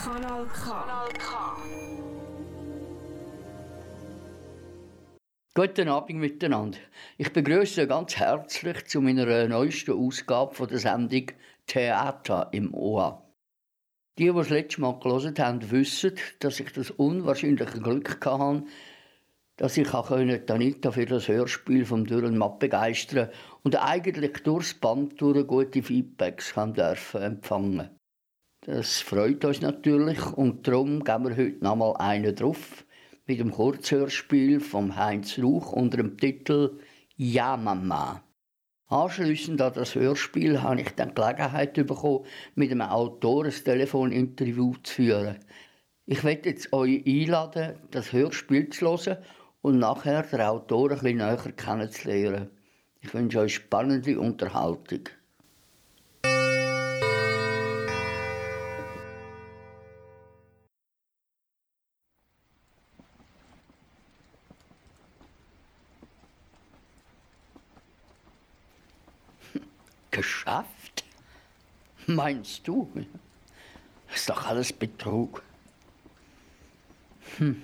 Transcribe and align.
Kanal 0.00 0.46
K. 1.18 1.56
Guten 5.54 5.88
Abend 5.88 6.18
miteinander. 6.18 6.78
Ich 7.18 7.32
begrüße 7.32 7.86
ganz 7.86 8.16
herzlich 8.16 8.86
zu 8.86 9.00
meiner 9.00 9.46
neuesten 9.46 9.92
Ausgabe 9.92 10.54
von 10.54 10.68
der 10.68 10.78
Sendung 10.78 11.26
Theater 11.66 12.48
im 12.52 12.74
OA. 12.74 13.22
Die, 14.18 14.26
die 14.26 14.32
das 14.32 14.50
letzte 14.50 14.80
Mal 14.80 14.98
gelesen 14.98 15.34
haben, 15.38 15.70
wissen, 15.70 16.16
dass 16.40 16.58
ich 16.58 16.72
das 16.72 16.90
unwahrscheinliche 16.90 17.80
Glück 17.80 18.24
hatte, 18.26 18.64
dass 19.60 19.76
ich 19.76 19.92
auch 19.92 20.10
Anita 20.10 20.90
für 20.90 21.04
das 21.04 21.28
Hörspiel 21.28 21.84
vom 21.84 22.06
Dürren 22.06 22.38
Matt 22.38 22.60
begeistern 22.60 23.28
und 23.62 23.76
eigentlich 23.76 24.42
durchs 24.42 24.72
Band 24.72 25.20
durch 25.20 25.46
gute 25.46 25.82
Feedbacks 25.82 26.54
kann 26.54 26.72
dürfen 26.72 27.20
empfangen. 27.20 27.90
Das 28.62 29.00
freut 29.00 29.44
uns 29.44 29.60
natürlich 29.60 30.32
und 30.32 30.66
darum 30.66 31.04
geben 31.04 31.28
wir 31.28 31.36
heute 31.36 31.62
noch 31.62 31.76
mal 31.76 31.94
einen 31.96 32.34
drauf 32.34 32.86
mit 33.26 33.38
dem 33.38 33.50
Kurzhörspiel 33.50 34.60
von 34.60 34.96
Heinz 34.96 35.38
Rauch 35.38 35.74
unter 35.74 35.98
dem 35.98 36.16
Titel 36.16 36.80
Ja 37.16 37.58
Mama. 37.58 38.22
Anschliessend 38.86 39.60
an 39.60 39.74
das 39.74 39.94
Hörspiel 39.94 40.62
habe 40.62 40.80
ich 40.80 40.94
dann 40.96 41.14
Gelegenheit 41.14 41.74
bekommen, 41.74 42.24
mit 42.54 42.70
einem 42.70 42.80
Autor 42.80 43.44
ein 43.44 43.50
Telefoninterview 43.52 44.72
zu 44.82 44.94
führen. 44.94 45.36
Ich 46.06 46.24
werde 46.24 46.48
jetzt 46.48 46.72
euch 46.72 47.04
einladen, 47.06 47.74
das 47.90 48.14
Hörspiel 48.14 48.70
zu 48.70 48.86
hören 48.86 49.18
und 49.62 49.78
nachher 49.78 50.22
den 50.22 50.40
Autor 50.40 50.90
ein 50.90 50.98
bisschen 50.98 51.18
näher 51.18 51.36
kennenzulernen. 51.56 52.50
Ich 53.00 53.12
wünsche 53.14 53.40
euch 53.40 53.54
spannende 53.54 54.18
Unterhaltung. 54.20 55.08
Geschafft? 70.10 71.04
Meinst 72.06 72.66
du? 72.66 72.90
Ist 74.14 74.28
doch 74.28 74.46
alles 74.46 74.72
Betrug. 74.72 75.42
Hm. 77.38 77.62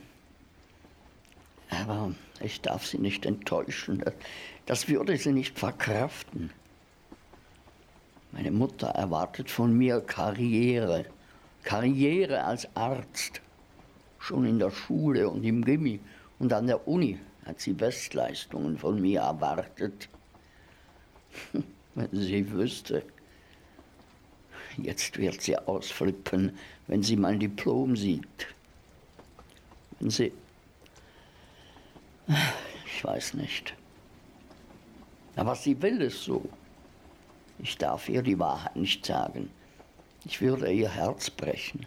Aber 1.83 2.15
ich 2.41 2.61
darf 2.61 2.87
sie 2.87 2.99
nicht 2.99 3.27
enttäuschen. 3.27 4.03
Das 4.67 4.89
würde 4.89 5.17
sie 5.17 5.33
nicht 5.33 5.59
verkraften. 5.59 6.51
Meine 8.33 8.51
Mutter 8.51 8.89
erwartet 8.89 9.51
von 9.51 9.77
mir 9.77 10.01
Karriere. 10.01 11.07
Karriere 11.63 12.45
als 12.45 12.69
Arzt. 12.77 13.41
Schon 14.19 14.45
in 14.45 14.59
der 14.59 14.71
Schule 14.71 15.29
und 15.29 15.45
im 15.45 15.65
Gimmi 15.65 16.01
und 16.39 16.53
an 16.53 16.67
der 16.67 16.87
Uni 16.89 17.19
hat 17.45 17.61
sie 17.61 17.73
Bestleistungen 17.73 18.79
von 18.79 19.01
mir 19.01 19.21
erwartet. 19.21 20.09
Wenn 21.95 22.09
sie 22.13 22.51
wüsste. 22.51 23.03
Jetzt 24.77 25.17
wird 25.17 25.41
sie 25.41 25.57
ausflippen, 25.57 26.59
wenn 26.87 27.03
sie 27.03 27.17
mein 27.17 27.41
Diplom 27.41 27.97
sieht. 27.97 28.49
Wenn 29.99 30.11
sie 30.11 30.33
ich 32.87 33.05
weiß 33.05 33.35
nicht. 33.35 33.75
Aber 35.37 35.55
sie 35.55 35.81
will 35.83 36.03
es 36.03 36.25
so. 36.25 36.49
Ich 37.59 37.79
darf 37.79 38.09
ihr 38.09 38.23
die 38.23 38.39
Wahrheit 38.39 38.77
nicht 38.77 39.07
sagen. 39.07 39.51
Ich 40.25 40.41
würde 40.41 40.71
ihr 40.73 40.91
Herz 40.91 41.31
brechen. 41.31 41.87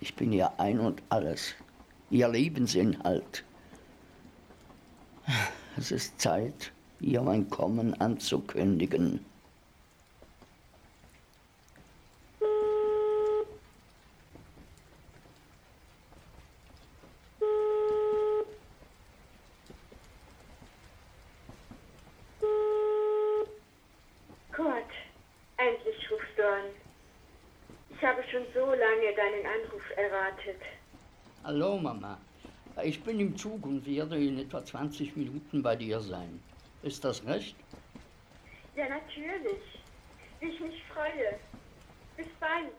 Ich 0.00 0.14
bin 0.14 0.32
ihr 0.32 0.52
Ein 0.58 0.78
und 0.78 1.02
alles, 1.08 1.54
ihr 2.10 2.28
Lebensinhalt. 2.28 3.44
Es 5.76 5.90
ist 5.90 6.20
Zeit, 6.20 6.72
ihr 7.00 7.20
mein 7.22 7.50
Kommen 7.50 8.00
anzukündigen. 8.00 9.24
Hallo 31.46 31.78
Mama. 31.78 32.18
Ich 32.82 32.95
bin 33.06 33.20
im 33.20 33.36
Zug 33.36 33.64
und 33.64 33.86
werde 33.86 34.22
in 34.22 34.38
etwa 34.40 34.62
20 34.62 35.16
Minuten 35.16 35.62
bei 35.62 35.76
dir 35.76 36.00
sein. 36.00 36.40
Ist 36.82 37.04
das 37.04 37.24
recht? 37.24 37.56
Ja, 38.74 38.88
natürlich. 38.88 39.62
Wie 40.40 40.48
ich 40.48 40.60
mich 40.60 40.82
freue. 40.92 41.38
Bis 42.16 42.26
bald. 42.40 42.72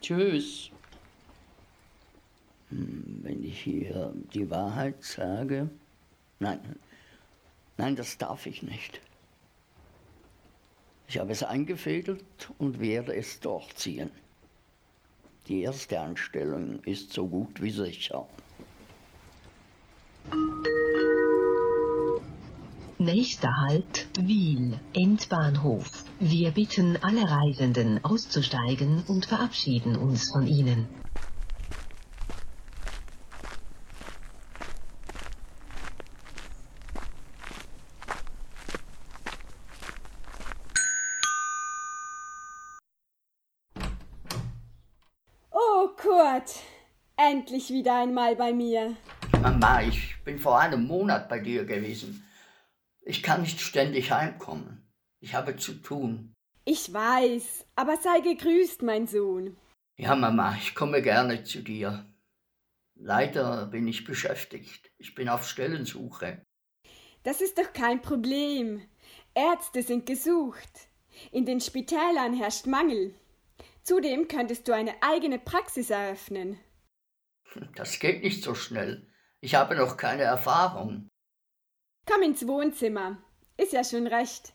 Tschüss. 0.00 0.70
Hm, 2.70 3.20
wenn 3.22 3.42
ich 3.42 3.60
hier 3.60 4.14
die 4.32 4.48
Wahrheit 4.48 5.02
sage. 5.02 5.68
Nein, 6.38 6.60
nein, 7.76 7.96
das 7.96 8.16
darf 8.18 8.46
ich 8.46 8.62
nicht. 8.62 9.00
Ich 11.08 11.18
habe 11.18 11.32
es 11.32 11.42
eingefädelt 11.42 12.50
und 12.58 12.78
werde 12.80 13.14
es 13.14 13.40
durchziehen. 13.40 14.10
Die 15.48 15.62
erste 15.62 16.00
Anstellung 16.00 16.82
ist 16.84 17.12
so 17.12 17.26
gut 17.26 17.60
wie 17.62 17.70
sicher. 17.70 18.26
Nächster 22.98 23.50
Halt 23.68 24.08
Wiel, 24.18 24.80
Endbahnhof. 24.92 26.04
Wir 26.18 26.50
bitten 26.50 26.98
alle 27.02 27.22
Reisenden 27.22 28.04
auszusteigen 28.04 29.04
und 29.06 29.26
verabschieden 29.26 29.96
uns 29.96 30.30
von 30.30 30.46
ihnen. 30.46 30.88
endlich 47.46 47.70
wieder 47.70 47.94
einmal 47.94 48.36
bei 48.36 48.52
mir. 48.52 48.96
Mama, 49.46 49.80
ich 49.80 50.16
bin 50.24 50.40
vor 50.40 50.58
einem 50.58 50.88
Monat 50.88 51.28
bei 51.28 51.38
dir 51.38 51.64
gewesen. 51.64 52.28
Ich 53.02 53.22
kann 53.22 53.42
nicht 53.42 53.60
ständig 53.60 54.10
heimkommen. 54.10 54.84
Ich 55.20 55.34
habe 55.34 55.56
zu 55.56 55.74
tun. 55.74 56.34
Ich 56.64 56.92
weiß, 56.92 57.64
aber 57.76 57.96
sei 57.96 58.18
gegrüßt, 58.18 58.82
mein 58.82 59.06
Sohn. 59.06 59.56
Ja, 59.98 60.16
Mama, 60.16 60.56
ich 60.60 60.74
komme 60.74 61.00
gerne 61.00 61.44
zu 61.44 61.62
dir. 61.62 62.12
Leider 62.96 63.66
bin 63.66 63.86
ich 63.86 64.02
beschäftigt. 64.02 64.90
Ich 64.98 65.14
bin 65.14 65.28
auf 65.28 65.48
Stellensuche. 65.48 66.42
Das 67.22 67.40
ist 67.40 67.56
doch 67.56 67.72
kein 67.72 68.02
Problem. 68.02 68.82
Ärzte 69.32 69.84
sind 69.84 70.06
gesucht. 70.06 70.88
In 71.30 71.46
den 71.46 71.60
Spitälern 71.60 72.34
herrscht 72.34 72.66
Mangel. 72.66 73.14
Zudem 73.84 74.26
könntest 74.26 74.66
du 74.66 74.74
eine 74.74 75.00
eigene 75.02 75.38
Praxis 75.38 75.90
eröffnen. 75.90 76.58
Das 77.76 78.00
geht 78.00 78.24
nicht 78.24 78.42
so 78.42 78.56
schnell. 78.56 79.06
Ich 79.40 79.54
habe 79.54 79.76
noch 79.76 79.96
keine 79.96 80.22
Erfahrung. 80.22 81.08
Komm 82.06 82.22
ins 82.22 82.46
Wohnzimmer. 82.46 83.18
Ist 83.56 83.72
ja 83.72 83.84
schon 83.84 84.06
recht. 84.06 84.52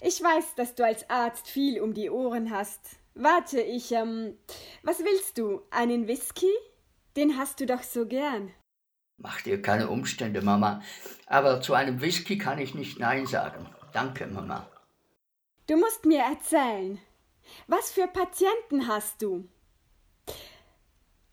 Ich 0.00 0.22
weiß, 0.22 0.54
dass 0.54 0.74
du 0.74 0.84
als 0.84 1.08
Arzt 1.10 1.48
viel 1.48 1.80
um 1.80 1.94
die 1.94 2.10
Ohren 2.10 2.50
hast. 2.50 2.80
Warte, 3.14 3.60
ich, 3.60 3.92
ähm, 3.92 4.36
was 4.82 5.00
willst 5.00 5.38
du? 5.38 5.62
Einen 5.70 6.06
Whisky? 6.06 6.52
Den 7.16 7.38
hast 7.38 7.60
du 7.60 7.66
doch 7.66 7.82
so 7.82 8.06
gern. 8.06 8.52
Mach 9.18 9.40
dir 9.40 9.62
keine 9.62 9.88
Umstände, 9.88 10.42
Mama. 10.42 10.82
Aber 11.26 11.60
zu 11.60 11.74
einem 11.74 12.00
Whisky 12.00 12.36
kann 12.36 12.58
ich 12.58 12.74
nicht 12.74 12.98
Nein 12.98 13.26
sagen. 13.26 13.66
Danke, 13.92 14.26
Mama. 14.26 14.70
Du 15.66 15.76
musst 15.76 16.04
mir 16.04 16.22
erzählen. 16.22 17.00
Was 17.66 17.90
für 17.90 18.06
Patienten 18.06 18.86
hast 18.88 19.22
du? 19.22 19.48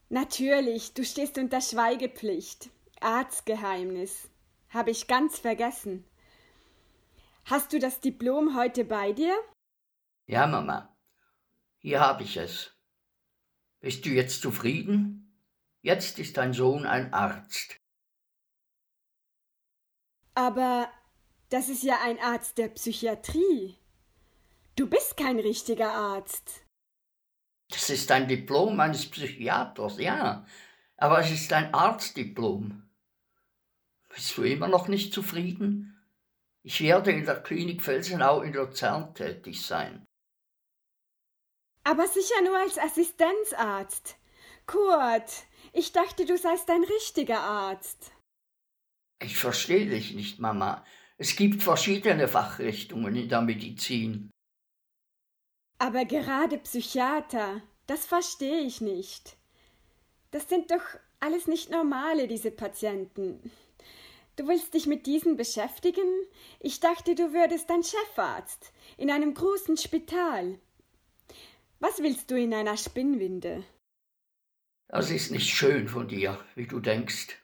Natürlich, 0.09 0.93
du 0.93 1.03
stehst 1.03 1.37
unter 1.37 1.59
Schweigepflicht. 1.59 2.69
Arztgeheimnis. 3.03 4.29
Habe 4.69 4.91
ich 4.91 5.07
ganz 5.07 5.39
vergessen. 5.39 6.05
Hast 7.45 7.73
du 7.73 7.79
das 7.79 7.99
Diplom 7.99 8.57
heute 8.57 8.85
bei 8.85 9.11
dir? 9.13 9.35
Ja, 10.25 10.47
Mama. 10.47 10.95
Hier 11.77 11.99
habe 11.99 12.23
ich 12.23 12.37
es. 12.37 12.75
Bist 13.81 14.05
du 14.05 14.09
jetzt 14.09 14.41
zufrieden? 14.41 15.37
Jetzt 15.81 16.17
ist 16.19 16.37
dein 16.37 16.53
Sohn 16.53 16.85
ein 16.85 17.13
Arzt. 17.13 17.77
Aber 20.35 20.89
Das 21.49 21.69
ist 21.69 21.83
ja 21.83 21.99
ein 22.01 22.19
Arzt 22.19 22.57
der 22.57 22.69
Psychiatrie. 22.69 23.77
Du 24.75 24.89
bist 24.89 25.17
kein 25.17 25.39
richtiger 25.39 25.91
Arzt. 25.93 26.65
Das 27.69 27.89
ist 27.91 28.09
ein 28.11 28.27
Diplom 28.27 28.79
eines 28.79 29.07
Psychiaters, 29.09 29.99
ja. 29.99 30.45
Aber 30.97 31.19
es 31.19 31.29
ist 31.31 31.53
ein 31.53 31.71
Arztdiplom. 31.73 32.82
Bist 34.13 34.37
du 34.37 34.43
immer 34.43 34.67
noch 34.67 34.87
nicht 34.87 35.13
zufrieden? 35.13 35.99
Ich 36.63 36.81
werde 36.81 37.11
in 37.11 37.25
der 37.25 37.41
Klinik 37.41 37.81
Felsenau 37.81 38.41
in 38.41 38.53
Luzern 38.53 39.13
tätig 39.15 39.65
sein. 39.65 40.05
Aber 41.83 42.07
sicher 42.07 42.41
nur 42.43 42.57
als 42.57 42.77
Assistenzarzt. 42.77 44.15
Kurt, 44.65 45.45
ich 45.73 45.91
dachte, 45.91 46.25
du 46.25 46.37
seist 46.37 46.69
ein 46.69 46.83
richtiger 46.83 47.39
Arzt. 47.39 48.11
Ich 49.21 49.37
verstehe 49.37 49.89
dich 49.89 50.13
nicht, 50.13 50.39
Mama. 50.39 50.85
Es 51.17 51.35
gibt 51.35 51.63
verschiedene 51.63 52.27
Fachrichtungen 52.27 53.15
in 53.15 53.29
der 53.29 53.41
Medizin. 53.41 54.29
Aber 55.79 56.05
gerade 56.05 56.57
Psychiater, 56.59 57.61
das 57.87 58.05
verstehe 58.05 58.61
ich 58.61 58.79
nicht. 58.79 59.37
Das 60.31 60.47
sind 60.47 60.71
doch 60.71 60.83
alles 61.19 61.47
nicht 61.47 61.69
normale, 61.69 62.27
diese 62.27 62.51
Patienten. 62.51 63.51
Du 64.35 64.47
willst 64.47 64.73
dich 64.73 64.87
mit 64.87 65.05
diesen 65.05 65.37
beschäftigen? 65.37 66.07
Ich 66.59 66.79
dachte, 66.79 67.13
du 67.13 67.33
würdest 67.33 67.69
ein 67.69 67.83
Chefarzt 67.83 68.73
in 68.97 69.11
einem 69.11 69.33
großen 69.33 69.77
Spital. 69.77 70.59
Was 71.79 72.01
willst 72.01 72.31
du 72.31 72.39
in 72.39 72.53
einer 72.53 72.77
Spinnwinde? 72.77 73.63
Das 74.87 75.11
ist 75.11 75.31
nicht 75.31 75.49
schön 75.49 75.87
von 75.87 76.07
dir, 76.07 76.39
wie 76.55 76.65
du 76.65 76.79
denkst. 76.79 77.37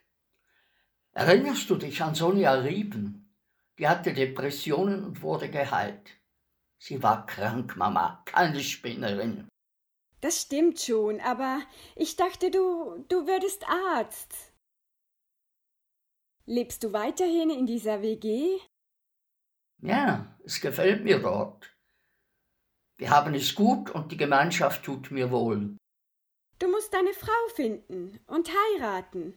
Erinnerst 1.12 1.70
du 1.70 1.76
dich 1.76 2.02
an 2.02 2.14
Sonja 2.14 2.54
Rieben? 2.54 3.36
Die 3.78 3.88
hatte 3.88 4.12
Depressionen 4.12 5.04
und 5.04 5.22
wurde 5.22 5.48
geheilt. 5.48 6.10
Sie 6.78 7.02
war 7.02 7.26
krank, 7.26 7.76
Mama, 7.76 8.22
keine 8.24 8.60
Spinnerin. 8.60 9.48
Das 10.20 10.42
stimmt 10.42 10.80
schon, 10.80 11.20
aber 11.20 11.60
ich 11.96 12.16
dachte, 12.16 12.50
du, 12.50 13.04
du 13.08 13.26
würdest 13.26 13.64
Arzt. 13.68 14.49
Lebst 16.46 16.82
du 16.82 16.92
weiterhin 16.92 17.50
in 17.50 17.66
dieser 17.66 18.02
WG? 18.02 18.58
Ja, 19.82 20.36
es 20.44 20.60
gefällt 20.60 21.04
mir 21.04 21.20
dort. 21.20 21.74
Wir 22.98 23.10
haben 23.10 23.34
es 23.34 23.54
gut 23.54 23.90
und 23.90 24.12
die 24.12 24.16
Gemeinschaft 24.16 24.84
tut 24.84 25.10
mir 25.10 25.30
wohl. 25.30 25.76
Du 26.58 26.68
musst 26.70 26.94
eine 26.94 27.14
Frau 27.14 27.48
finden 27.54 28.20
und 28.26 28.50
heiraten. 28.50 29.34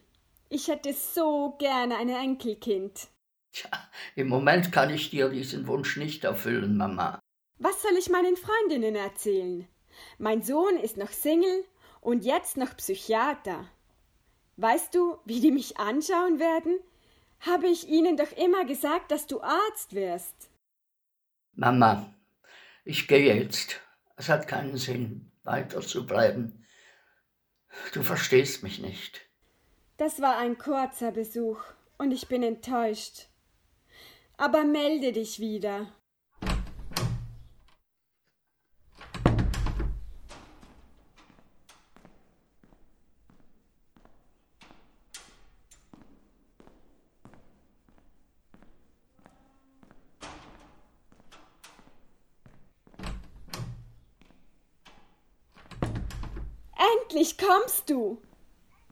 Ich 0.49 0.67
hätte 0.67 0.91
so 0.93 1.55
gerne 1.57 1.97
ein 1.97 2.09
Enkelkind. 2.09 3.07
Tja, 3.53 3.69
im 4.15 4.27
Moment 4.27 4.71
kann 4.71 4.89
ich 4.89 5.09
dir 5.09 5.29
diesen 5.29 5.67
Wunsch 5.67 5.95
nicht 5.95 6.23
erfüllen, 6.23 6.75
Mama. 6.75 7.19
Was 7.59 7.81
soll 7.81 7.93
ich 7.97 8.09
meinen 8.09 8.35
Freundinnen 8.35 8.95
erzählen? 8.95 9.67
Mein 10.17 10.41
Sohn 10.41 10.75
ist 10.77 10.97
noch 10.97 11.11
Single 11.11 11.63
und 12.01 12.25
jetzt 12.25 12.57
noch 12.57 12.75
Psychiater. 12.75 13.69
Weißt 14.57 14.93
du, 14.93 15.17
wie 15.25 15.39
die 15.39 15.51
mich 15.51 15.77
anschauen 15.77 16.39
werden? 16.39 16.79
Habe 17.45 17.67
ich 17.67 17.89
ihnen 17.89 18.15
doch 18.15 18.31
immer 18.31 18.63
gesagt, 18.63 19.11
dass 19.11 19.27
du 19.27 19.41
Arzt 19.41 19.93
wärst. 19.93 20.49
Mama, 21.55 22.15
ich 22.85 23.07
gehe 23.07 23.35
jetzt. 23.35 23.81
Es 24.15 24.29
hat 24.29 24.47
keinen 24.47 24.77
Sinn, 24.77 25.29
weiter 25.43 25.81
zu 25.81 26.05
bleiben. 26.05 26.65
Du 27.93 28.01
verstehst 28.01 28.63
mich 28.63 28.79
nicht. 28.79 29.21
Das 29.97 30.21
war 30.21 30.37
ein 30.37 30.57
kurzer 30.57 31.11
Besuch 31.11 31.59
und 31.97 32.11
ich 32.11 32.27
bin 32.27 32.43
enttäuscht. 32.43 33.27
Aber 34.37 34.63
melde 34.63 35.11
dich 35.11 35.39
wieder. 35.39 35.91
Endlich 57.13 57.32
kommst 57.45 57.89
du. 57.89 58.21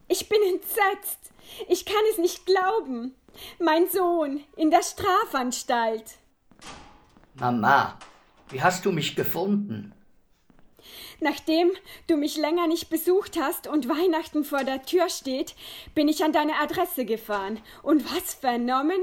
Ich 0.08 0.28
bin 0.28 0.42
entsetzt. 0.44 1.32
Ich 1.68 1.86
kann 1.86 2.04
es 2.12 2.18
nicht 2.18 2.46
glauben. 2.46 3.16
Mein 3.60 3.90
Sohn 3.90 4.44
in 4.56 4.72
der 4.72 4.84
Strafanstalt. 4.84 6.18
Mama, 7.36 7.98
wie 8.50 8.62
hast 8.62 8.86
du 8.86 8.92
mich 8.92 9.16
gefunden? 9.16 9.94
Nachdem 11.20 11.72
du 12.08 12.18
mich 12.18 12.36
länger 12.36 12.68
nicht 12.68 12.90
besucht 12.90 13.40
hast 13.40 13.68
und 13.68 13.88
Weihnachten 13.88 14.44
vor 14.44 14.64
der 14.64 14.84
Tür 14.84 15.08
steht, 15.10 15.56
bin 15.94 16.08
ich 16.08 16.24
an 16.24 16.34
deine 16.34 16.56
Adresse 16.56 17.06
gefahren. 17.06 17.60
Und 17.84 18.04
was 18.14 18.34
vernommen? 18.34 19.02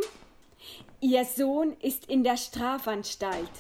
Ihr 1.01 1.25
Sohn 1.25 1.77
ist 1.81 2.07
in 2.07 2.25
der 2.25 2.37
Strafanstalt. 2.37 3.51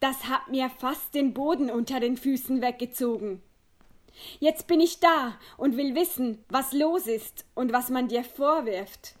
Das 0.00 0.28
hat 0.28 0.48
mir 0.48 0.68
fast 0.68 1.14
den 1.14 1.32
Boden 1.32 1.70
unter 1.70 1.98
den 1.98 2.18
Füßen 2.18 2.60
weggezogen. 2.60 3.42
Jetzt 4.40 4.66
bin 4.66 4.80
ich 4.80 5.00
da 5.00 5.38
und 5.56 5.76
will 5.76 5.94
wissen, 5.94 6.44
was 6.48 6.72
los 6.72 7.06
ist 7.06 7.44
und 7.54 7.72
was 7.72 7.90
man 7.90 8.08
dir 8.08 8.24
vorwirft. 8.24 9.14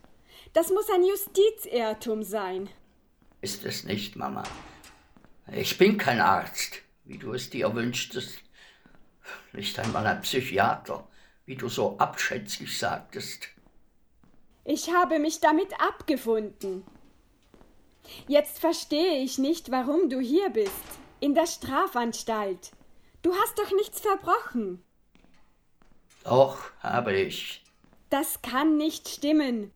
Das 0.52 0.70
muss 0.70 0.88
ein 0.90 1.04
Justizirrtum 1.04 2.22
sein. 2.22 2.68
Ist 3.40 3.64
es 3.64 3.84
nicht, 3.84 4.16
Mama. 4.16 4.42
Ich 5.52 5.78
bin 5.78 5.98
kein 5.98 6.20
Arzt, 6.20 6.82
wie 7.04 7.18
du 7.18 7.32
es 7.32 7.50
dir 7.50 7.74
wünschtest. 7.74 8.38
Nicht 9.52 9.78
einmal 9.78 10.06
ein 10.06 10.22
Psychiater, 10.22 11.06
wie 11.44 11.56
du 11.56 11.68
so 11.68 11.98
abschätzig 11.98 12.78
sagtest. 12.78 13.48
Ich 14.64 14.92
habe 14.92 15.18
mich 15.18 15.40
damit 15.40 15.80
abgefunden. 15.80 16.84
Jetzt 18.28 18.58
verstehe 18.58 19.22
ich 19.22 19.38
nicht, 19.38 19.70
warum 19.70 20.08
du 20.08 20.20
hier 20.20 20.50
bist, 20.50 20.72
in 21.20 21.34
der 21.34 21.46
Strafanstalt. 21.46 22.72
Du 23.22 23.34
hast 23.34 23.58
doch 23.58 23.72
nichts 23.72 24.00
verbrochen. 24.00 24.82
Doch, 26.26 26.58
habe 26.80 27.14
ich. 27.14 27.62
Das 28.10 28.42
kann 28.42 28.76
nicht 28.76 29.08
stimmen. 29.08 29.70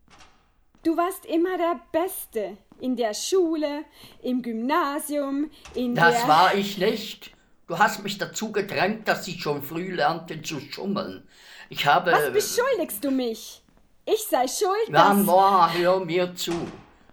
Du 0.82 0.97
warst 0.97 1.25
immer 1.26 1.56
der 1.56 1.81
Beste. 1.93 2.56
In 2.81 2.97
der 2.97 3.14
Schule, 3.14 3.85
im 4.23 4.42
Gymnasium, 4.42 5.50
in 5.75 5.95
das 5.95 6.12
der. 6.12 6.21
Das 6.21 6.28
war 6.28 6.54
ich 6.54 6.78
nicht. 6.78 7.30
Du 7.69 7.78
hast 7.78 8.02
mich 8.02 8.19
dazu 8.19 8.50
gedrängt, 8.50 9.07
dass 9.07 9.28
ich 9.28 9.40
schon 9.40 9.62
früh 9.62 9.95
lernte 9.95 10.42
zu 10.42 10.59
schummeln. 10.59 11.28
Ich 11.69 11.87
habe. 11.87 12.11
Was 12.11 12.33
beschuldigst 12.33 13.04
du 13.04 13.12
mich? 13.12 13.62
Ich 14.04 14.25
sei 14.28 14.49
schuld. 14.49 14.88
Noah, 14.88 15.73
hör 15.73 16.04
mir 16.04 16.35
zu. 16.35 16.66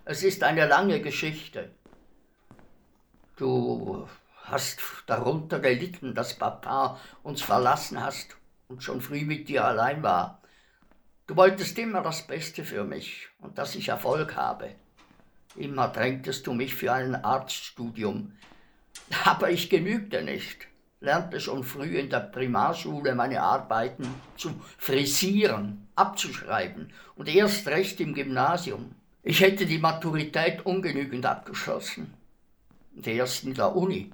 Es 0.05 0.23
ist 0.23 0.41
eine 0.41 0.65
lange 0.65 0.99
Geschichte. 0.99 1.69
Du 3.35 4.07
hast 4.45 4.79
darunter 5.05 5.59
gelitten, 5.59 6.15
dass 6.15 6.33
Papa 6.33 6.99
uns 7.21 7.43
verlassen 7.43 8.01
hast 8.03 8.37
und 8.67 8.83
schon 8.83 9.01
früh 9.01 9.21
mit 9.21 9.47
dir 9.49 9.65
allein 9.65 10.03
war. 10.03 10.41
Du 11.25 11.35
wolltest 11.35 11.77
immer 11.77 12.01
das 12.01 12.25
Beste 12.25 12.63
für 12.63 12.83
mich 12.83 13.27
und 13.39 13.57
dass 13.57 13.75
ich 13.75 13.89
Erfolg 13.89 14.35
habe. 14.35 14.71
Immer 15.55 15.87
drängtest 15.87 16.45
du 16.47 16.53
mich 16.53 16.75
für 16.75 16.93
ein 16.93 17.15
Arztstudium. 17.15 18.33
Aber 19.25 19.49
ich 19.49 19.69
genügte 19.69 20.21
nicht, 20.21 20.67
lernte 20.99 21.39
schon 21.39 21.63
früh 21.63 21.97
in 21.97 22.09
der 22.09 22.19
Primarschule 22.19 23.15
meine 23.15 23.41
Arbeiten 23.41 24.07
zu 24.35 24.51
frisieren, 24.77 25.87
abzuschreiben 25.95 26.93
und 27.15 27.27
erst 27.27 27.67
recht 27.67 27.99
im 27.99 28.13
Gymnasium. 28.13 28.95
Ich 29.23 29.41
hätte 29.41 29.65
die 29.65 29.79
Maturität 29.79 30.65
ungenügend 30.65 31.25
abgeschlossen. 31.25 32.13
Und 32.95 33.07
erst 33.07 33.43
in 33.43 33.53
der 33.53 33.75
Uni. 33.75 34.11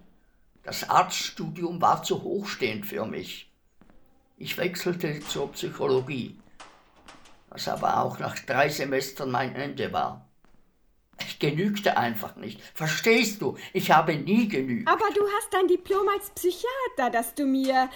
Das 0.64 0.90
Arztstudium 0.90 1.82
war 1.82 2.04
zu 2.04 2.24
hochstehend 2.24 2.86
für 2.86 3.06
mich. 3.06 3.53
Ich 4.44 4.58
wechselte 4.58 5.22
zur 5.22 5.54
Psychologie, 5.54 6.38
was 7.48 7.70
aber 7.70 8.02
auch 8.04 8.20
nach 8.20 8.38
drei 8.40 8.68
Semestern 8.68 9.32
mein 9.32 9.56
Ende 9.56 9.94
war. 9.94 10.28
Ich 11.22 11.40
genügte 11.40 11.96
einfach 11.96 12.36
nicht. 12.36 12.60
Verstehst 12.74 13.42
du? 13.42 13.58
Ich 13.72 13.90
habe 13.90 14.18
nie 14.18 14.50
genügt. 14.50 14.90
Aber 14.90 15.06
du 15.16 15.22
hast 15.22 15.54
dein 15.54 15.70
Diplom 15.70 16.10
als 16.10 16.30
Psychiater, 16.32 17.10
das 17.10 17.34
du 17.34 17.46
mir. 17.46 17.90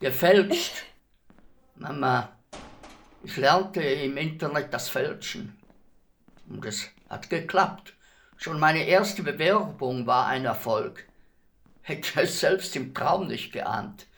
Gefälscht. 0.00 0.72
Mama, 1.76 2.32
ich 3.22 3.36
lernte 3.36 3.80
im 3.80 4.16
Internet 4.16 4.74
das 4.74 4.88
Fälschen. 4.88 5.56
Und 6.48 6.66
es 6.66 6.90
hat 7.10 7.30
geklappt. 7.30 7.94
Schon 8.38 8.58
meine 8.58 8.84
erste 8.88 9.22
Bewerbung 9.22 10.08
war 10.08 10.26
ein 10.26 10.46
Erfolg. 10.46 11.06
Hätte 11.82 12.22
es 12.22 12.40
selbst 12.40 12.74
im 12.74 12.92
Traum 12.92 13.28
nicht 13.28 13.52
geahnt. 13.52 14.08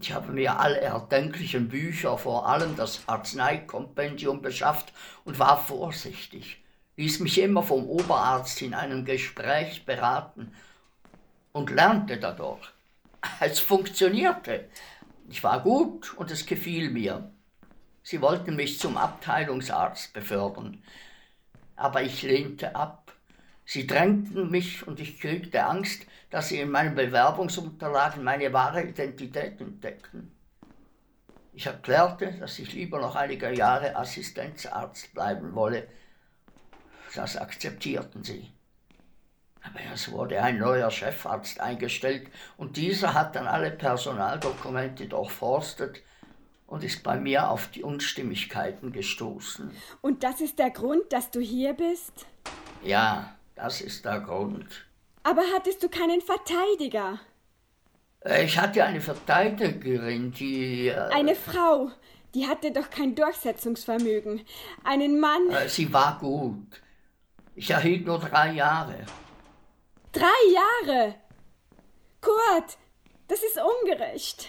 Ich 0.00 0.12
habe 0.12 0.32
mir 0.32 0.58
alle 0.58 0.80
erdenklichen 0.80 1.68
Bücher, 1.68 2.18
vor 2.18 2.48
allem 2.48 2.76
das 2.76 3.02
Arzneikompendium, 3.06 4.42
beschafft 4.42 4.92
und 5.24 5.38
war 5.38 5.62
vorsichtig. 5.62 6.60
ließ 6.96 7.20
mich 7.20 7.38
immer 7.38 7.62
vom 7.62 7.88
Oberarzt 7.88 8.60
in 8.62 8.74
einem 8.74 9.04
Gespräch 9.04 9.84
beraten 9.84 10.52
und 11.52 11.70
lernte 11.70 12.18
dadurch. 12.18 12.72
Es 13.40 13.60
funktionierte. 13.60 14.68
Ich 15.28 15.42
war 15.42 15.60
gut 15.60 16.14
und 16.14 16.30
es 16.30 16.44
gefiel 16.46 16.90
mir. 16.90 17.30
Sie 18.02 18.20
wollten 18.20 18.56
mich 18.56 18.78
zum 18.78 18.96
Abteilungsarzt 18.96 20.12
befördern, 20.12 20.82
aber 21.74 22.02
ich 22.02 22.22
lehnte 22.22 22.76
ab. 22.76 23.12
Sie 23.64 23.86
drängten 23.86 24.50
mich 24.50 24.86
und 24.86 25.00
ich 25.00 25.18
kriegte 25.20 25.64
Angst, 25.64 26.06
dass 26.34 26.48
sie 26.48 26.58
in 26.58 26.70
meinen 26.72 26.96
Bewerbungsunterlagen 26.96 28.24
meine 28.24 28.52
wahre 28.52 28.82
Identität 28.82 29.60
entdeckten. 29.60 30.32
Ich 31.52 31.64
erklärte, 31.66 32.32
dass 32.40 32.58
ich 32.58 32.72
lieber 32.72 32.98
noch 32.98 33.14
einige 33.14 33.54
Jahre 33.54 33.94
Assistenzarzt 33.94 35.14
bleiben 35.14 35.54
wolle. 35.54 35.86
Das 37.14 37.36
akzeptierten 37.36 38.24
sie. 38.24 38.50
Aber 39.62 39.78
es 39.94 40.10
wurde 40.10 40.42
ein 40.42 40.58
neuer 40.58 40.90
Chefarzt 40.90 41.60
eingestellt 41.60 42.26
und 42.56 42.76
dieser 42.78 43.14
hat 43.14 43.36
dann 43.36 43.46
alle 43.46 43.70
Personaldokumente 43.70 45.06
durchforstet 45.06 46.02
und 46.66 46.82
ist 46.82 47.04
bei 47.04 47.16
mir 47.16 47.48
auf 47.48 47.68
die 47.68 47.84
Unstimmigkeiten 47.84 48.90
gestoßen. 48.90 49.70
Und 50.02 50.24
das 50.24 50.40
ist 50.40 50.58
der 50.58 50.70
Grund, 50.70 51.12
dass 51.12 51.30
du 51.30 51.38
hier 51.38 51.74
bist? 51.74 52.26
Ja, 52.82 53.36
das 53.54 53.80
ist 53.80 54.04
der 54.04 54.18
Grund. 54.18 54.84
Aber 55.24 55.42
hattest 55.54 55.82
du 55.82 55.88
keinen 55.88 56.20
Verteidiger? 56.20 57.18
Ich 58.42 58.58
hatte 58.58 58.84
eine 58.84 59.00
Verteidigerin, 59.00 60.30
die. 60.32 60.88
Äh, 60.88 61.08
eine 61.10 61.34
Frau. 61.34 61.90
Die 62.34 62.46
hatte 62.46 62.72
doch 62.72 62.90
kein 62.90 63.14
Durchsetzungsvermögen. 63.14 64.44
Einen 64.84 65.18
Mann. 65.18 65.50
Äh, 65.50 65.68
sie 65.68 65.92
war 65.92 66.18
gut. 66.18 66.82
Ich 67.54 67.70
erhielt 67.70 68.06
nur 68.06 68.18
drei 68.18 68.52
Jahre. 68.52 69.06
Drei 70.12 70.26
Jahre! 70.52 71.14
Kurt, 72.20 72.78
das 73.28 73.42
ist 73.42 73.58
ungerecht. 73.82 74.46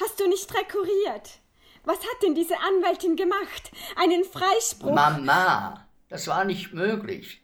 Hast 0.00 0.20
du 0.20 0.28
nicht 0.28 0.52
rekurriert? 0.54 1.40
Was 1.84 1.98
hat 1.98 2.22
denn 2.22 2.34
diese 2.34 2.58
Anwältin 2.60 3.16
gemacht? 3.16 3.70
Einen 3.96 4.24
Freispruch? 4.24 4.94
Mama, 4.94 5.88
das 6.08 6.26
war 6.28 6.44
nicht 6.44 6.72
möglich. 6.72 7.42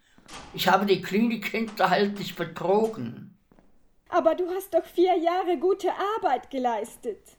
Ich 0.53 0.69
habe 0.69 0.87
die 0.87 1.03
Klinik 1.03 1.47
hinterhältig 1.47 2.37
betrogen. 2.37 3.37
Aber 4.09 4.35
du 4.35 4.49
hast 4.51 4.75
doch 4.75 4.85
vier 4.85 5.17
Jahre 5.19 5.59
gute 5.59 5.91
Arbeit 6.17 6.51
geleistet. 6.51 7.37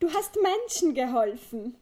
Du 0.00 0.12
hast 0.12 0.36
Menschen 0.42 0.94
geholfen. 0.94 1.76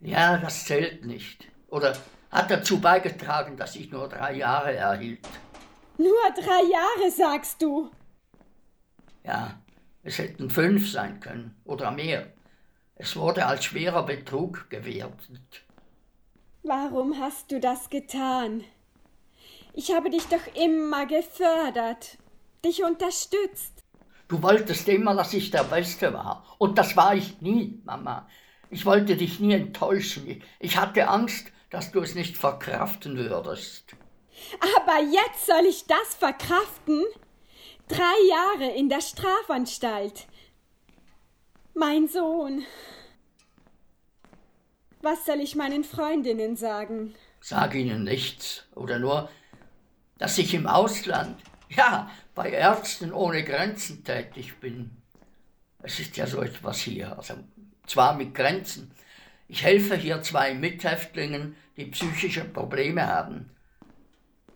Ja, 0.00 0.38
das 0.38 0.64
zählt 0.64 1.04
nicht. 1.04 1.46
Oder 1.68 1.96
hat 2.30 2.50
dazu 2.50 2.80
beigetragen, 2.80 3.56
dass 3.56 3.76
ich 3.76 3.90
nur 3.90 4.08
drei 4.08 4.34
Jahre 4.34 4.74
erhielt. 4.74 5.26
Nur 5.98 6.30
drei 6.34 6.62
Jahre, 6.70 7.10
sagst 7.10 7.60
du? 7.62 7.90
Ja, 9.24 9.58
es 10.02 10.18
hätten 10.18 10.50
fünf 10.50 10.90
sein 10.90 11.20
können 11.20 11.60
oder 11.64 11.90
mehr. 11.90 12.32
Es 12.94 13.16
wurde 13.16 13.46
als 13.46 13.64
schwerer 13.64 14.04
Betrug 14.04 14.70
gewertet. 14.70 15.64
Warum 16.62 17.18
hast 17.18 17.50
du 17.52 17.60
das 17.60 17.90
getan? 17.90 18.64
Ich 19.78 19.92
habe 19.92 20.08
dich 20.08 20.24
doch 20.24 20.54
immer 20.54 21.04
gefördert, 21.04 22.16
dich 22.64 22.82
unterstützt. 22.82 23.84
Du 24.26 24.42
wolltest 24.42 24.88
immer, 24.88 25.14
dass 25.14 25.34
ich 25.34 25.50
der 25.50 25.64
Beste 25.64 26.14
war. 26.14 26.46
Und 26.56 26.78
das 26.78 26.96
war 26.96 27.14
ich 27.14 27.42
nie, 27.42 27.82
Mama. 27.84 28.26
Ich 28.70 28.86
wollte 28.86 29.16
dich 29.18 29.38
nie 29.38 29.52
enttäuschen. 29.52 30.42
Ich 30.60 30.78
hatte 30.78 31.08
Angst, 31.08 31.52
dass 31.68 31.92
du 31.92 32.00
es 32.00 32.14
nicht 32.14 32.38
verkraften 32.38 33.18
würdest. 33.18 33.94
Aber 34.60 35.02
jetzt 35.02 35.44
soll 35.44 35.66
ich 35.68 35.84
das 35.86 36.14
verkraften? 36.18 37.04
Drei 37.86 38.16
Jahre 38.30 38.74
in 38.74 38.88
der 38.88 39.02
Strafanstalt. 39.02 40.26
Mein 41.74 42.08
Sohn. 42.08 42.64
Was 45.02 45.26
soll 45.26 45.40
ich 45.40 45.54
meinen 45.54 45.84
Freundinnen 45.84 46.56
sagen? 46.56 47.14
Sag 47.40 47.74
ihnen 47.74 48.04
nichts 48.04 48.64
oder 48.74 48.98
nur, 48.98 49.28
dass 50.18 50.38
ich 50.38 50.54
im 50.54 50.66
Ausland, 50.66 51.40
ja, 51.68 52.10
bei 52.34 52.50
Ärzten 52.50 53.12
ohne 53.12 53.44
Grenzen 53.44 54.04
tätig 54.04 54.58
bin. 54.60 54.90
Es 55.82 56.00
ist 56.00 56.16
ja 56.16 56.26
so 56.26 56.42
etwas 56.42 56.78
hier, 56.78 57.16
also 57.16 57.34
zwar 57.86 58.14
mit 58.14 58.34
Grenzen, 58.34 58.90
ich 59.48 59.62
helfe 59.62 59.94
hier 59.94 60.22
zwei 60.22 60.54
Mithäftlingen, 60.54 61.56
die 61.76 61.86
psychische 61.86 62.44
Probleme 62.44 63.06
haben. 63.06 63.50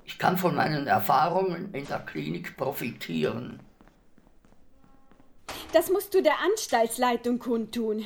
Ich 0.04 0.18
kann 0.18 0.36
von 0.36 0.56
meinen 0.56 0.88
Erfahrungen 0.88 1.72
in 1.72 1.86
der 1.86 2.00
Klinik 2.00 2.56
profitieren. 2.56 3.60
Das 5.72 5.90
musst 5.90 6.14
du 6.14 6.22
der 6.22 6.40
Anstaltsleitung 6.40 7.38
kundtun. 7.38 8.04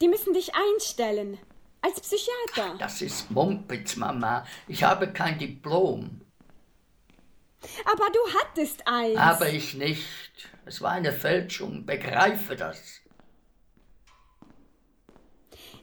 Die 0.00 0.08
müssen 0.08 0.32
dich 0.32 0.52
einstellen. 0.54 1.38
Als 1.82 2.00
Psychiater. 2.00 2.78
Das 2.78 3.02
ist 3.02 3.30
Mumpitz, 3.30 3.96
Mama. 3.96 4.46
Ich 4.66 4.82
habe 4.82 5.12
kein 5.12 5.38
Diplom. 5.38 6.22
Aber 7.84 8.06
du 8.10 8.18
hattest 8.38 8.86
eins. 8.86 9.18
Aber 9.18 9.48
ich 9.48 9.74
nicht. 9.74 10.04
Es 10.66 10.80
war 10.80 10.92
eine 10.92 11.12
Fälschung. 11.12 11.84
Begreife 11.84 12.56
das. 12.56 13.00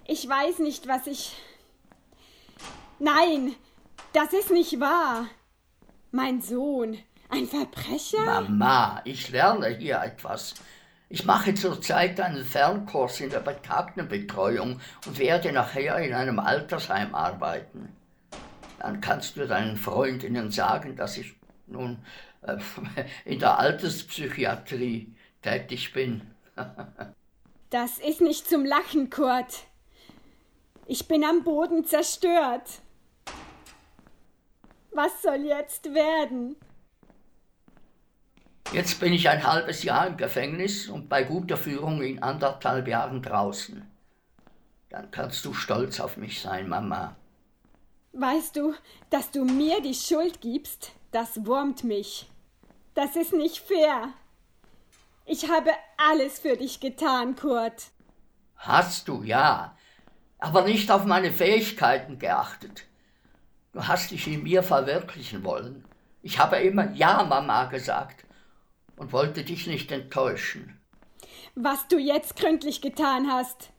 Ich 0.06 0.28
weiß 0.28 0.60
nicht, 0.60 0.88
was 0.88 1.08
ich. 1.08 1.36
Nein, 3.00 3.56
das 4.14 4.34
ist 4.34 4.52
nicht 4.52 4.80
wahr. 4.80 5.28
Mein 6.12 6.42
Sohn, 6.42 6.98
ein 7.30 7.48
Verbrecher? 7.48 8.26
Mama, 8.26 9.02
ich 9.06 9.30
lerne 9.30 9.70
hier 9.70 10.02
etwas. 10.02 10.56
Ich 11.08 11.26
mache 11.26 11.54
zurzeit 11.54 12.20
einen 12.20 12.46
Fernkurs 12.46 13.20
in 13.22 13.30
der 13.30 13.40
Betagtenbetreuung 13.40 14.80
und 15.06 15.20
werde 15.20 15.52
nachher 15.52 15.98
in 15.98 16.14
einem 16.14 16.40
Altersheim 16.40 17.16
arbeiten. 17.16 17.96
Dann 18.80 19.00
kannst 19.00 19.38
du 19.38 19.48
deinen 19.48 19.78
Freundinnen 19.78 20.52
sagen, 20.52 20.96
dass 20.96 21.18
ich 21.18 21.36
nun 21.72 22.04
äh, 22.42 22.58
in 23.26 23.40
der 23.40 23.60
Alterspsychiatrie 23.60 25.14
tätig 25.42 25.94
bin. 25.94 26.22
das 27.70 27.98
ist 28.00 28.22
nicht 28.22 28.48
zum 28.50 28.66
Lachen, 28.66 29.10
Kurt. 29.10 29.64
Ich 30.88 31.08
bin 31.08 31.24
am 31.24 31.44
Boden 31.44 31.86
zerstört. 31.86 32.82
Was 34.94 35.22
soll 35.22 35.46
jetzt 35.46 35.94
werden? 35.94 36.58
Jetzt 38.74 39.00
bin 39.00 39.14
ich 39.14 39.28
ein 39.30 39.46
halbes 39.46 39.84
Jahr 39.84 40.08
im 40.08 40.18
Gefängnis 40.18 40.88
und 40.90 41.10
bei 41.10 41.24
guter 41.24 41.58
Führung 41.58 42.02
in 42.02 42.22
anderthalb 42.22 42.88
Jahren 42.88 43.22
draußen. 43.22 43.86
Dann 44.90 45.12
kannst 45.12 45.46
du 45.46 45.54
stolz 45.54 46.00
auf 46.00 46.18
mich 46.18 46.42
sein, 46.42 46.68
Mama. 46.68 47.16
Weißt 48.14 48.58
du, 48.58 48.74
dass 49.10 49.32
du 49.32 49.46
mir 49.46 49.82
die 49.82 49.94
Schuld 49.94 50.42
gibst? 50.42 50.92
Das 51.12 51.46
wurmt 51.46 51.84
mich. 51.84 52.30
Das 52.94 53.16
ist 53.16 53.34
nicht 53.34 53.60
fair. 53.60 54.14
Ich 55.26 55.50
habe 55.50 55.72
alles 55.98 56.40
für 56.40 56.58
dich 56.58 56.80
getan, 56.80 57.36
Kurt. 57.36 57.92
Hast 58.56 59.08
du, 59.08 59.24
ja 59.24 59.76
aber 60.42 60.64
nicht 60.64 60.92
auf 60.92 61.06
meine 61.06 61.32
Fähigkeiten 61.32 62.20
geachtet. 62.20 62.88
Du 63.74 63.88
hast 63.88 64.12
dich 64.12 64.28
in 64.28 64.44
mir 64.44 64.64
verwirklichen 64.64 65.44
wollen. 65.46 65.86
Ich 66.24 66.40
habe 66.40 66.58
immer 66.58 66.92
Ja, 66.92 67.24
Mama 67.24 67.66
gesagt 67.66 68.26
und 68.98 69.14
wollte 69.14 69.44
dich 69.44 69.68
nicht 69.68 69.92
enttäuschen. 69.92 70.78
Was 71.56 71.88
du 71.88 71.98
jetzt 71.98 72.36
gründlich 72.36 72.82
getan 72.82 73.32
hast. 73.32 73.70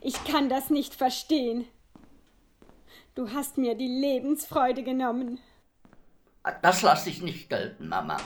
Ich 0.00 0.22
kann 0.24 0.48
das 0.48 0.68
nicht 0.68 0.94
verstehen. 0.94 1.66
Du 3.14 3.30
hast 3.32 3.56
mir 3.56 3.76
die 3.76 3.86
Lebensfreude 3.86 4.82
genommen. 4.82 5.38
Das 6.62 6.82
lasse 6.82 7.10
ich 7.10 7.22
nicht 7.22 7.48
gelten, 7.48 7.88
Mama. 7.88 8.18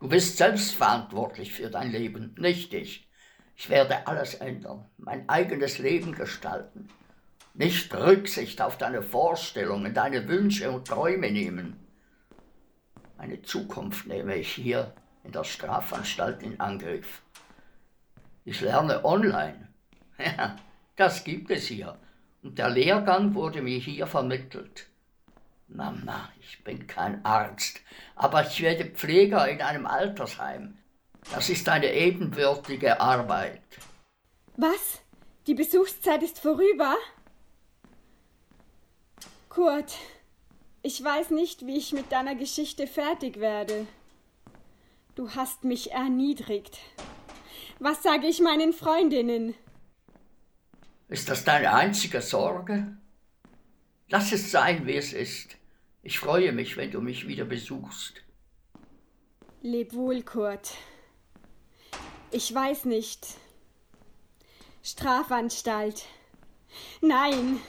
Du 0.00 0.08
bist 0.08 0.38
selbst 0.38 0.74
verantwortlich 0.74 1.52
für 1.52 1.68
dein 1.68 1.90
Leben, 1.90 2.34
nicht 2.38 2.72
ich. 2.72 3.06
Ich 3.54 3.68
werde 3.68 4.06
alles 4.06 4.34
ändern, 4.34 4.86
mein 4.96 5.28
eigenes 5.28 5.78
Leben 5.78 6.14
gestalten. 6.14 6.88
Nicht 7.52 7.94
Rücksicht 7.94 8.62
auf 8.62 8.78
deine 8.78 9.02
Vorstellungen, 9.02 9.92
deine 9.92 10.26
Wünsche 10.26 10.70
und 10.70 10.88
Träume 10.88 11.30
nehmen. 11.30 11.76
Meine 13.18 13.42
Zukunft 13.42 14.06
nehme 14.06 14.36
ich 14.36 14.50
hier 14.52 14.94
in 15.24 15.32
der 15.32 15.44
Strafanstalt 15.44 16.42
in 16.42 16.58
Angriff. 16.58 17.20
Ich 18.44 18.60
lerne 18.60 19.04
online. 19.04 19.68
Ja, 20.18 20.56
das 20.96 21.24
gibt 21.24 21.50
es 21.50 21.66
hier. 21.66 21.98
Und 22.42 22.58
der 22.58 22.68
Lehrgang 22.68 23.34
wurde 23.34 23.62
mir 23.62 23.78
hier 23.78 24.06
vermittelt. 24.06 24.89
Mama, 25.72 26.28
ich 26.40 26.62
bin 26.64 26.86
kein 26.86 27.24
Arzt, 27.24 27.80
aber 28.16 28.46
ich 28.46 28.60
werde 28.60 28.86
Pfleger 28.86 29.48
in 29.48 29.62
einem 29.62 29.86
Altersheim. 29.86 30.78
Das 31.32 31.48
ist 31.48 31.68
eine 31.68 31.92
ebenbürtige 31.92 33.00
Arbeit. 33.00 33.62
Was? 34.56 35.00
Die 35.46 35.54
Besuchszeit 35.54 36.22
ist 36.22 36.38
vorüber? 36.38 36.96
Kurt, 39.48 39.96
ich 40.82 41.02
weiß 41.02 41.30
nicht, 41.30 41.66
wie 41.66 41.76
ich 41.76 41.92
mit 41.92 42.10
deiner 42.10 42.34
Geschichte 42.34 42.86
fertig 42.86 43.38
werde. 43.38 43.86
Du 45.14 45.30
hast 45.30 45.64
mich 45.64 45.92
erniedrigt. 45.92 46.78
Was 47.78 48.02
sage 48.02 48.26
ich 48.26 48.40
meinen 48.40 48.72
Freundinnen? 48.72 49.54
Ist 51.08 51.28
das 51.28 51.44
deine 51.44 51.72
einzige 51.72 52.20
Sorge? 52.20 52.96
Lass 54.08 54.32
es 54.32 54.50
sein, 54.50 54.86
wie 54.86 54.96
es 54.96 55.12
ist. 55.12 55.59
Ich 56.02 56.18
freue 56.18 56.52
mich, 56.52 56.76
wenn 56.76 56.90
du 56.90 57.00
mich 57.00 57.28
wieder 57.28 57.44
besuchst. 57.44 58.22
Leb 59.62 59.92
wohl, 59.92 60.22
Kurt. 60.22 60.72
Ich 62.30 62.54
weiß 62.54 62.86
nicht. 62.86 63.26
Strafanstalt. 64.82 66.06
Nein, 67.02 67.60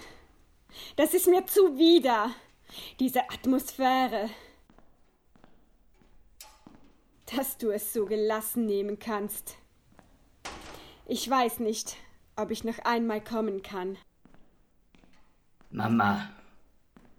das 0.96 1.14
ist 1.14 1.28
mir 1.28 1.46
zuwider, 1.46 2.34
diese 3.00 3.30
Atmosphäre. 3.30 4.30
Dass 7.36 7.58
du 7.58 7.72
es 7.72 7.92
so 7.92 8.06
gelassen 8.06 8.66
nehmen 8.66 9.00
kannst. 9.00 9.58
Ich 11.06 11.30
weiß 11.30 11.60
nicht, 11.60 11.98
ob 12.38 12.52
ich 12.52 12.64
noch 12.64 12.80
einmal 12.80 13.22
kommen 13.22 13.62
kann. 13.62 13.98
Mama, 15.70 16.30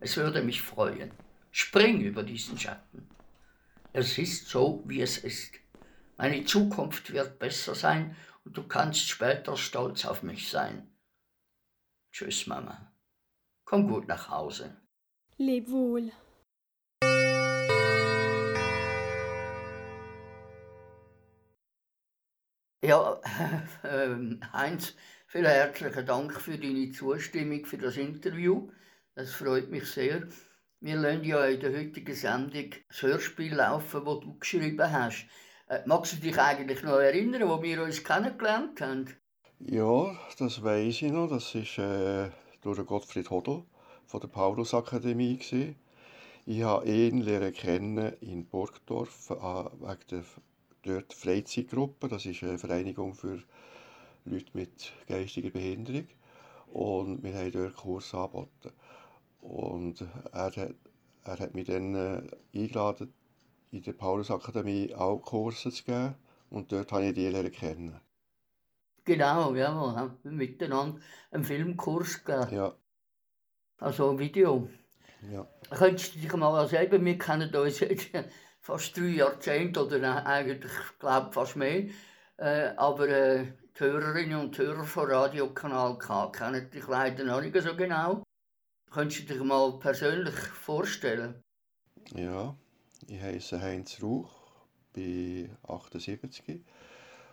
es 0.03 0.17
würde 0.17 0.43
mich 0.43 0.61
freuen. 0.63 1.13
Spring 1.53 2.01
über 2.01 2.25
diesen 2.25 2.59
Schatten. 2.59 3.09
Es 3.93 4.19
ist 4.19 4.49
so, 4.49 4.83
wie 4.85 5.01
es 5.01 5.19
ist. 5.19 5.53
Meine 6.17 6.45
Zukunft 6.45 7.13
wird 7.13 7.39
besser 7.39 7.75
sein 7.77 8.17
und 8.45 8.57
du 8.57 8.67
kannst 8.67 9.09
später 9.09 9.57
stolz 9.57 10.05
auf 10.05 10.25
mich 10.25 10.51
sein. 10.51 10.91
Tschüss, 12.11 12.49
Mama. 12.49 12.93
Komm 13.65 13.87
gut 13.87 14.09
nach 14.09 14.29
Hause. 14.29 14.77
Leb 15.39 15.71
wohl. 15.71 16.11
Ja, 22.85 23.21
äh, 23.85 24.17
Heinz, 24.53 24.97
vielen 25.29 25.47
herzlichen 25.47 26.05
Dank 26.05 26.41
für 26.41 26.59
deine 26.59 26.91
Zustimmung 26.91 27.65
für 27.65 27.79
das 27.79 27.97
Interview. 27.97 28.69
Das 29.15 29.33
freut 29.33 29.71
mich 29.71 29.85
sehr. 29.91 30.27
Wir 30.81 30.97
lassen 30.97 31.25
ja 31.25 31.45
in 31.45 31.61
der 31.61 31.77
heutigen 31.77 32.15
Sendung 32.15 32.71
das 32.89 33.03
Hörspiel 33.03 33.55
laufen, 33.55 34.05
das 34.05 34.21
du 34.21 34.39
geschrieben 34.39 34.91
hast. 34.91 35.27
Äh, 35.69 35.81
magst 35.87 36.15
du 36.15 36.17
dich 36.17 36.39
eigentlich 36.39 36.83
noch 36.83 36.99
erinnern, 36.99 37.49
wo 37.49 37.63
wir 37.63 37.83
uns 37.83 38.03
kennengelernt 38.03 38.81
haben? 38.81 39.07
Ja, 39.59 40.19
das 40.39 40.63
weiß 40.63 41.03
ich 41.03 41.13
noch. 41.13 41.29
Das 41.29 41.55
war 41.55 42.25
äh, 42.25 42.31
durch 42.63 42.85
Gottfried 42.87 43.31
Hodl 43.31 43.65
von 44.07 44.21
der 44.21 44.29
Paulusakademie. 44.29 45.39
Ich 46.47 46.63
habe 46.63 46.87
ihn 46.87 47.21
lernen 47.21 47.53
kennen 47.53 48.15
in 48.21 48.47
Burgdorf 48.47 49.31
äh, 49.31 49.35
wegen 49.35 50.01
der 50.11 50.25
dort 50.83 51.13
Freizeitgruppe. 51.15 52.09
Das 52.09 52.27
ist 52.27 52.43
eine 52.43 52.59
Vereinigung 52.59 53.15
für 53.15 53.43
Leute 54.25 54.51
mit 54.55 54.93
geistiger 55.07 55.51
Behinderung. 55.51 56.09
Und 56.73 57.23
wir 57.23 57.35
haben 57.35 57.53
dort 57.53 57.77
Kurs 57.77 58.15
angeboten. 58.15 58.73
Und 59.43 60.01
er, 60.33 60.57
hat- 60.57 60.75
er 61.25 61.39
hat 61.39 61.55
mich 61.55 61.67
dann 61.67 61.95
äh, 61.95 62.23
eingeladen, 62.59 63.13
in 63.73 63.83
der 63.83 63.93
Paulusakademie 63.93 64.95
auch 64.95 65.19
Kurse 65.21 65.71
zu 65.71 65.85
geben. 65.85 66.15
Und 66.51 66.73
dort 66.73 66.93
habe 66.93 67.07
ich 67.07 67.15
die 67.15 67.29
lernen 67.29 67.53
kennen. 67.53 68.01
Genau, 69.05 69.55
ja, 69.55 69.73
wir 69.73 69.95
haben 69.97 70.19
miteinander 70.25 71.01
einen 71.31 71.45
Filmkurs 71.45 72.25
gegeben, 72.25 72.51
Ja, 72.51 72.77
also 73.81 74.11
ein 74.11 74.19
Video. 74.19 74.69
ja. 75.33 75.47
Könntest 75.71 76.15
du 76.15 76.21
dich 76.21 76.33
mal 76.35 76.69
selber, 76.69 77.05
wir 77.05 77.19
kennen 77.19 77.53
uns 77.55 77.81
jetzt 77.81 78.11
fast 78.61 78.97
drei 78.97 79.07
Jahrzehnte 79.23 79.85
oder 79.87 80.25
eigentlich, 80.27 80.71
ich 80.73 80.99
glaube, 81.01 81.33
fast 81.33 81.57
mehr. 81.57 81.89
Äh, 82.37 82.75
aber 82.77 83.09
äh, 83.09 83.47
die 83.77 83.81
Hörerinnen 83.81 84.39
und 84.39 84.57
Hörer 84.59 84.85
von 84.85 85.11
Radiokanal 85.11 85.99
K 85.99 86.29
kennen 86.31 86.71
dich 86.71 86.87
leider 86.87 87.25
noch 87.25 87.41
nicht 87.41 87.57
so 87.61 87.75
genau. 87.77 88.23
Könntest 88.93 89.23
du 89.23 89.33
dich 89.33 89.43
mal 89.43 89.79
persönlich 89.79 90.35
vorstellen? 90.35 91.43
Ja, 92.15 92.55
ich 93.07 93.23
heiße 93.23 93.59
Heinz 93.63 94.03
Rauch, 94.03 94.31
bin 94.93 95.57
78, 95.67 96.63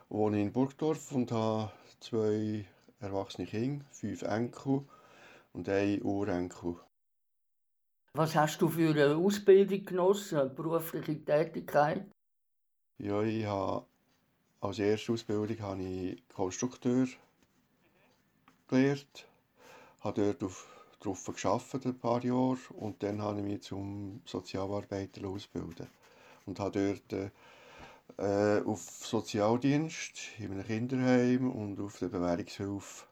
wohne 0.08 0.42
in 0.42 0.54
Burgdorf 0.54 1.12
und 1.12 1.34
habe 1.34 1.74
zwei 2.00 2.66
erwachsene 3.02 3.46
Kinder, 3.46 3.84
fünf 3.92 4.22
Enkel 4.22 4.86
und 5.52 5.68
einen 5.68 6.02
Urenkel. 6.02 6.78
Was 8.14 8.36
hast 8.36 8.62
du 8.62 8.70
für 8.70 8.92
eine 8.92 9.18
Ausbildung 9.18 9.84
genossen, 9.84 10.40
eine 10.40 10.50
berufliche 10.50 11.26
Tätigkeit? 11.26 12.10
Ja, 13.00 13.22
ich 13.22 13.46
habe 13.46 13.86
als 14.62 14.80
erste 14.80 15.12
Ausbildung 15.12 15.60
habe 15.60 15.84
ich 15.84 16.24
Konstrukteur 16.30 17.06
gelernt, 18.70 19.28
habe 20.00 20.22
dort 20.22 20.44
auf, 20.44 20.79
drauf 21.00 21.26
gearbeitet 21.26 21.86
ein 21.86 22.00
paar 22.00 22.24
Jahre 22.24 22.58
und 22.74 23.02
dann 23.04 23.22
habe 23.22 23.40
ich 23.40 23.46
mich 23.46 23.62
zum 23.64 24.22
Sozialarbeiter 24.26 25.28
ausbilden 25.28 25.88
und 26.46 26.60
habe 26.60 27.00
dort 27.10 27.32
äh, 28.18 28.62
auf 28.66 28.82
Sozialdienst 28.82 30.40
in 30.40 30.52
einem 30.52 30.66
Kinderheim 30.66 31.52
und 31.52 31.80
auf 31.80 32.00
der 32.00 32.08
Bewährungshilfe 32.08 33.06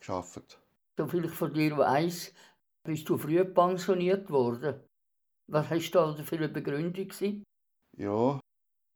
gearbeitet. 0.00 0.58
So 0.98 1.06
viel 1.06 1.24
ich 1.24 1.30
von 1.30 1.52
dir 1.54 1.76
weiss, 1.78 2.32
bist 2.84 3.08
du 3.08 3.16
früh 3.16 3.44
pensioniert 3.44 4.30
worden. 4.30 4.80
Was 5.46 5.70
hast 5.70 5.90
du 5.90 5.98
da 5.98 6.22
für 6.22 6.36
eine 6.36 6.48
Begründung? 6.48 7.08
gewesen? 7.08 7.44
Ja, 7.96 8.40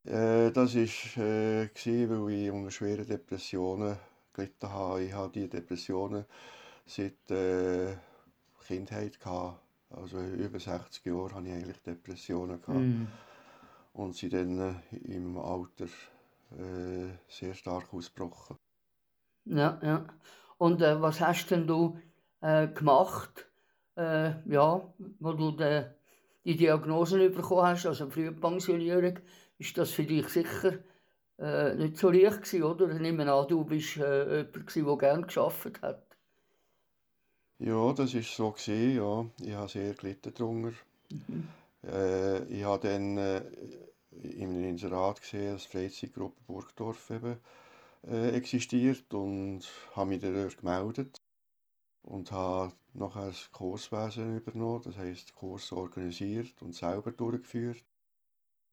äh, 0.05 0.51
das 0.53 0.75
war, 0.75 1.25
äh, 1.25 1.69
weil 2.09 2.33
ich 2.33 2.51
unter 2.51 2.71
schweren 2.71 3.07
Depressionen 3.07 3.97
gelitten 4.33 4.69
habe. 4.69 5.05
Ich 5.05 5.13
habe 5.13 5.33
diese 5.33 5.49
Depressionen 5.49 6.25
seit 6.87 7.31
äh, 7.31 7.97
Kindheit 8.67 9.21
gehabt. 9.21 9.61
Also 9.91 10.19
über 10.19 10.59
60 10.59 11.05
Jahre 11.07 11.35
hatte 11.35 11.47
ich 11.47 11.55
eigentlich 11.55 11.83
Depressionen 11.83 12.61
gehabt. 12.61 12.79
Hm. 12.79 13.07
und 13.93 14.15
sind 14.15 14.33
dann 14.33 14.59
äh, 14.59 14.97
im 15.15 15.39
Alter 15.39 15.87
äh, 16.53 17.09
sehr 17.29 17.55
stark 17.55 17.93
ausgebrochen. 17.95 18.57
Ja, 19.45 19.79
ja. 19.83 20.05
Und 20.59 20.83
äh, 20.83 21.01
was 21.01 21.21
hast 21.21 21.51
denn 21.51 21.67
du 21.67 21.99
äh, 22.41 22.69
gemacht, 22.69 23.47
äh, 23.97 24.33
ja, 24.47 24.93
wo 25.21 25.33
du 25.33 25.53
de, 25.53 25.85
die 26.45 26.57
Diagnosen 26.57 27.33
bekommen 27.33 27.67
hast, 27.67 27.87
also 27.87 28.11
Frühpensionierung? 28.11 29.19
Ist 29.59 29.79
das 29.79 29.91
für 29.91 30.05
dich 30.05 30.29
sicher 30.29 30.79
äh, 31.39 31.75
nicht 31.75 31.97
so 31.97 32.11
leicht 32.11 32.43
gewesen, 32.43 32.63
oder? 32.63 32.91
Ich 32.91 33.01
nehme 33.01 33.31
an, 33.33 33.49
du 33.49 33.65
bist 33.65 33.97
äh, 33.99 34.47
jemand 34.75 34.77
der 34.77 34.97
gerne 34.97 35.27
geschafft 35.27 35.81
hat. 35.83 36.06
Ja, 37.59 37.91
das 37.95 38.13
ist 38.13 38.37
so 38.37 38.51
gesehen. 38.51 38.97
Ja, 38.97 39.25
ich 39.41 39.55
habe 39.55 39.69
sehr 39.69 39.95
gelitten 39.95 40.35
darunter. 40.35 40.73
Äh, 41.85 42.45
ich 42.53 42.65
habe 42.65 42.87
dann 42.87 43.17
äh, 43.17 43.43
in 44.11 44.51
einem 44.51 44.65
Inserat 44.65 45.23
gesehen, 45.23 45.55
dass 45.55 45.63
die 45.63 45.79
Freizeitgruppe 45.79 46.39
Burgdorf 46.47 47.09
eben 47.11 47.39
äh, 48.07 48.37
existiert 48.37 49.13
und 49.15 49.63
habe 49.95 50.11
mich 50.11 50.21
dort 50.21 50.59
gemeldet 50.59 51.23
und 52.03 52.31
habe 52.31 52.75
nachher 52.93 53.29
das 53.29 53.51
Kurswesen 53.53 54.37
übernommen, 54.37 54.83
das 54.85 54.99
heisst 54.99 55.35
Kurs 55.35 55.73
organisiert 55.73 56.61
und 56.61 56.75
selber 56.75 57.11
durchgeführt. 57.11 57.83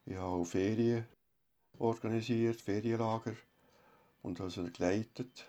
Ich 0.05 0.15
habe 0.15 0.41
auch 0.41 0.45
Ferien 0.45 1.05
organisiert, 1.79 2.59
Ferienlager 2.59 3.35
und 4.23 4.41
also 4.41 4.65
geleitet. 4.65 5.45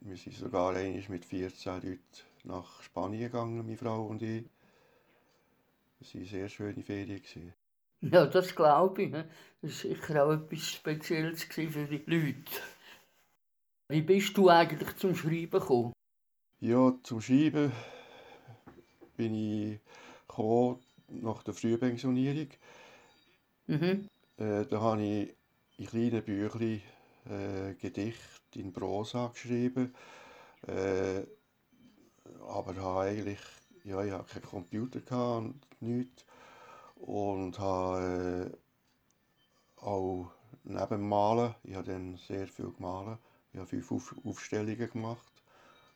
Wir 0.00 0.16
sind 0.16 0.34
sogar 0.34 0.74
einmal 0.74 1.04
mit 1.08 1.24
14 1.24 1.74
Leuten 1.74 2.31
nach 2.44 2.82
Spanien 2.82 3.20
gegangen, 3.22 3.58
meine 3.58 3.76
Frau 3.76 4.06
und 4.06 4.22
ich. 4.22 4.44
Es 6.00 6.14
waren 6.14 6.24
sehr 6.24 6.48
schöne 6.48 6.82
Ferien. 6.82 7.22
gewesen. 7.22 7.52
Ja, 8.00 8.26
das 8.26 8.54
glaube 8.54 9.02
ich. 9.04 9.10
ne? 9.10 9.28
Das 9.60 9.84
war 9.84 9.90
sicher 9.90 10.24
auch 10.24 10.32
etwas 10.32 10.66
Spezielles 10.68 11.44
für 11.44 11.86
die 11.86 12.02
Leute. 12.06 12.60
Wie 13.88 14.02
bist 14.02 14.36
du 14.36 14.48
eigentlich 14.48 14.96
zum 14.96 15.14
Schreiben 15.14 15.50
gekommen? 15.50 15.92
Ja, 16.60 16.92
zum 17.02 17.20
Schreiben 17.20 17.70
bin 19.16 19.34
ich 19.34 19.80
gekommen 20.26 20.80
nach 21.08 21.42
der 21.42 21.54
Frühpensionierung. 21.54 22.48
Mhm. 23.66 24.08
Äh, 24.36 24.66
da 24.66 24.80
habe 24.80 25.02
ich 25.02 25.34
in 25.78 25.86
kleinen 25.86 26.24
Büchlein 26.24 26.82
äh, 27.28 27.74
Gedichte 27.74 28.58
in 28.58 28.72
Prosa 28.72 29.28
geschrieben. 29.28 29.94
Äh, 30.66 31.22
aber 32.48 32.76
habe 32.76 33.00
eigentlich, 33.00 33.40
ja, 33.84 34.02
ich 34.04 34.12
hatte 34.12 34.40
keinen 34.40 34.42
Computer 34.42 35.00
gehabt 35.00 35.44
und 35.44 35.64
nichts. 35.80 36.24
Und 36.96 37.58
habe 37.58 38.52
äh, 38.52 39.82
auch 39.84 40.30
neben 40.64 41.08
Malen, 41.08 41.54
ich 41.64 41.74
habe 41.74 41.90
dann 41.90 42.16
sehr 42.16 42.46
viel 42.46 42.70
gemalt, 42.70 43.18
ich 43.52 43.58
habe 43.58 43.66
fünf 43.66 43.92
Auf 43.92 44.14
Aufstellungen 44.24 44.90
gemacht 44.90 45.42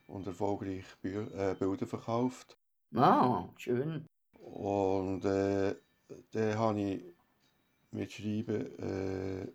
und 0.08 0.26
erfolgreich 0.26 0.84
Bü 1.02 1.26
äh, 1.34 1.54
Bilder 1.54 1.86
verkauft. 1.86 2.56
Ah, 2.94 3.48
schön. 3.56 4.06
Und 4.40 5.24
äh, 5.24 5.76
dann 6.32 6.58
habe 6.58 6.80
ich 6.80 7.04
mit 7.90 8.12
Schreiben 8.12 8.78
äh, 8.78 9.46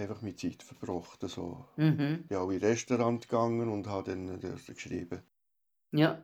einfach 0.00 0.22
mit 0.22 0.40
Zeit 0.40 0.62
verbracht. 0.62 1.20
So. 1.22 1.64
Mhm. 1.76 2.20
Ich 2.22 2.28
bin 2.28 2.38
auch 2.38 2.50
in 2.50 2.60
Restaurant 2.60 3.28
gegangen 3.28 3.68
und 3.68 3.86
habe 3.86 4.10
dann 4.10 4.40
geschrieben. 4.40 5.22
Ja. 5.92 6.22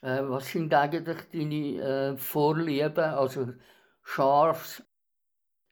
Äh, 0.00 0.22
was 0.28 0.48
sind 0.52 0.72
eigentlich 0.74 1.18
deine 1.32 2.12
äh, 2.12 2.16
Vorlieben? 2.16 3.04
Also 3.04 3.52
scharf, 4.02 4.82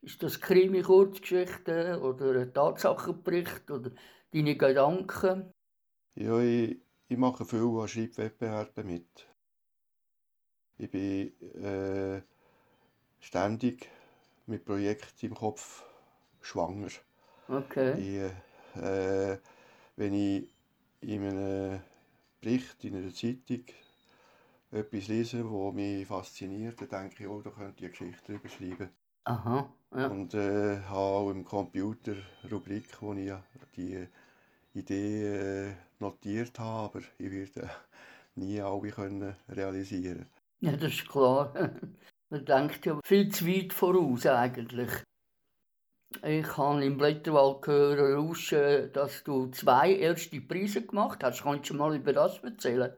ist 0.03 0.23
das 0.23 0.41
Krimi-Kurzgeschichte 0.41 2.01
oder 2.01 2.41
ein 2.41 2.53
Tatsachenbericht 2.53 3.71
oder 3.71 3.91
deine 4.33 4.57
Gedanken? 4.57 5.53
Ja, 6.15 6.39
ich, 6.41 6.81
ich 7.09 7.17
mache 7.17 7.45
viel 7.45 7.61
an 7.81 7.89
Schreibwettbewerben 7.89 8.87
mit. 8.87 9.29
Ich 10.79 10.91
bin 10.91 11.41
äh, 11.63 12.23
ständig 13.21 13.89
mit 14.47 14.65
Projekten 14.65 15.27
im 15.27 15.35
Kopf 15.35 15.85
schwanger. 16.41 16.89
Okay. 17.49 17.95
Ich, 17.99 18.81
äh, 18.83 19.39
wenn 19.97 20.15
ich 20.15 20.49
in 21.01 21.25
einem 21.25 21.81
Bericht 22.41 22.85
in 22.85 22.97
einer 22.97 23.15
Zeitung 23.15 23.65
etwas 24.71 25.09
lese, 25.09 25.43
das 25.43 25.75
mich 25.75 26.07
fasziniert, 26.07 26.81
dann 26.81 26.89
denke 26.89 27.25
ich, 27.25 27.29
oh, 27.29 27.41
da 27.41 27.51
könnte 27.51 27.75
ich 27.79 27.83
eine 27.85 27.91
Geschichte 27.91 28.33
darüber 28.33 28.49
schreiben. 28.49 28.91
Aha. 29.25 29.73
Ja. 29.95 30.07
Und 30.09 30.35
äh, 30.35 30.81
habe 30.81 30.99
auch 30.99 31.31
im 31.31 31.45
Computer 31.45 32.15
Rubrik, 32.51 33.01
wo 33.01 33.13
ich 33.15 33.33
die 33.77 34.07
Idee 34.75 35.69
äh, 35.69 35.75
notiert 35.99 36.59
habe, 36.59 36.99
aber 36.99 37.05
ich 37.19 37.31
werde 37.31 37.71
nie 38.35 38.61
alle 38.61 38.91
können 38.91 39.37
realisieren 39.49 40.27
ja, 40.61 40.77
das 40.77 40.93
ist 40.93 41.09
klar. 41.09 41.53
Man 42.31 42.45
denkt 42.45 42.87
ja 42.87 42.99
viel 43.05 43.29
zu 43.31 43.47
weit 43.47 43.73
voraus 43.73 44.27
eigentlich. 44.27 44.91
Ich 46.23 46.57
habe 46.57 46.85
im 46.85 46.97
Blätterwald 46.97 47.63
gehört, 47.63 48.97
dass 48.97 49.23
du 49.25 49.49
zwei 49.51 49.95
erste 49.95 50.41
Preise 50.41 50.83
gemacht 50.83 51.23
hast. 51.23 51.43
Kannst 51.43 51.71
du 51.71 51.75
mal 51.75 51.95
über 51.95 52.13
das 52.13 52.39
erzählen? 52.43 52.93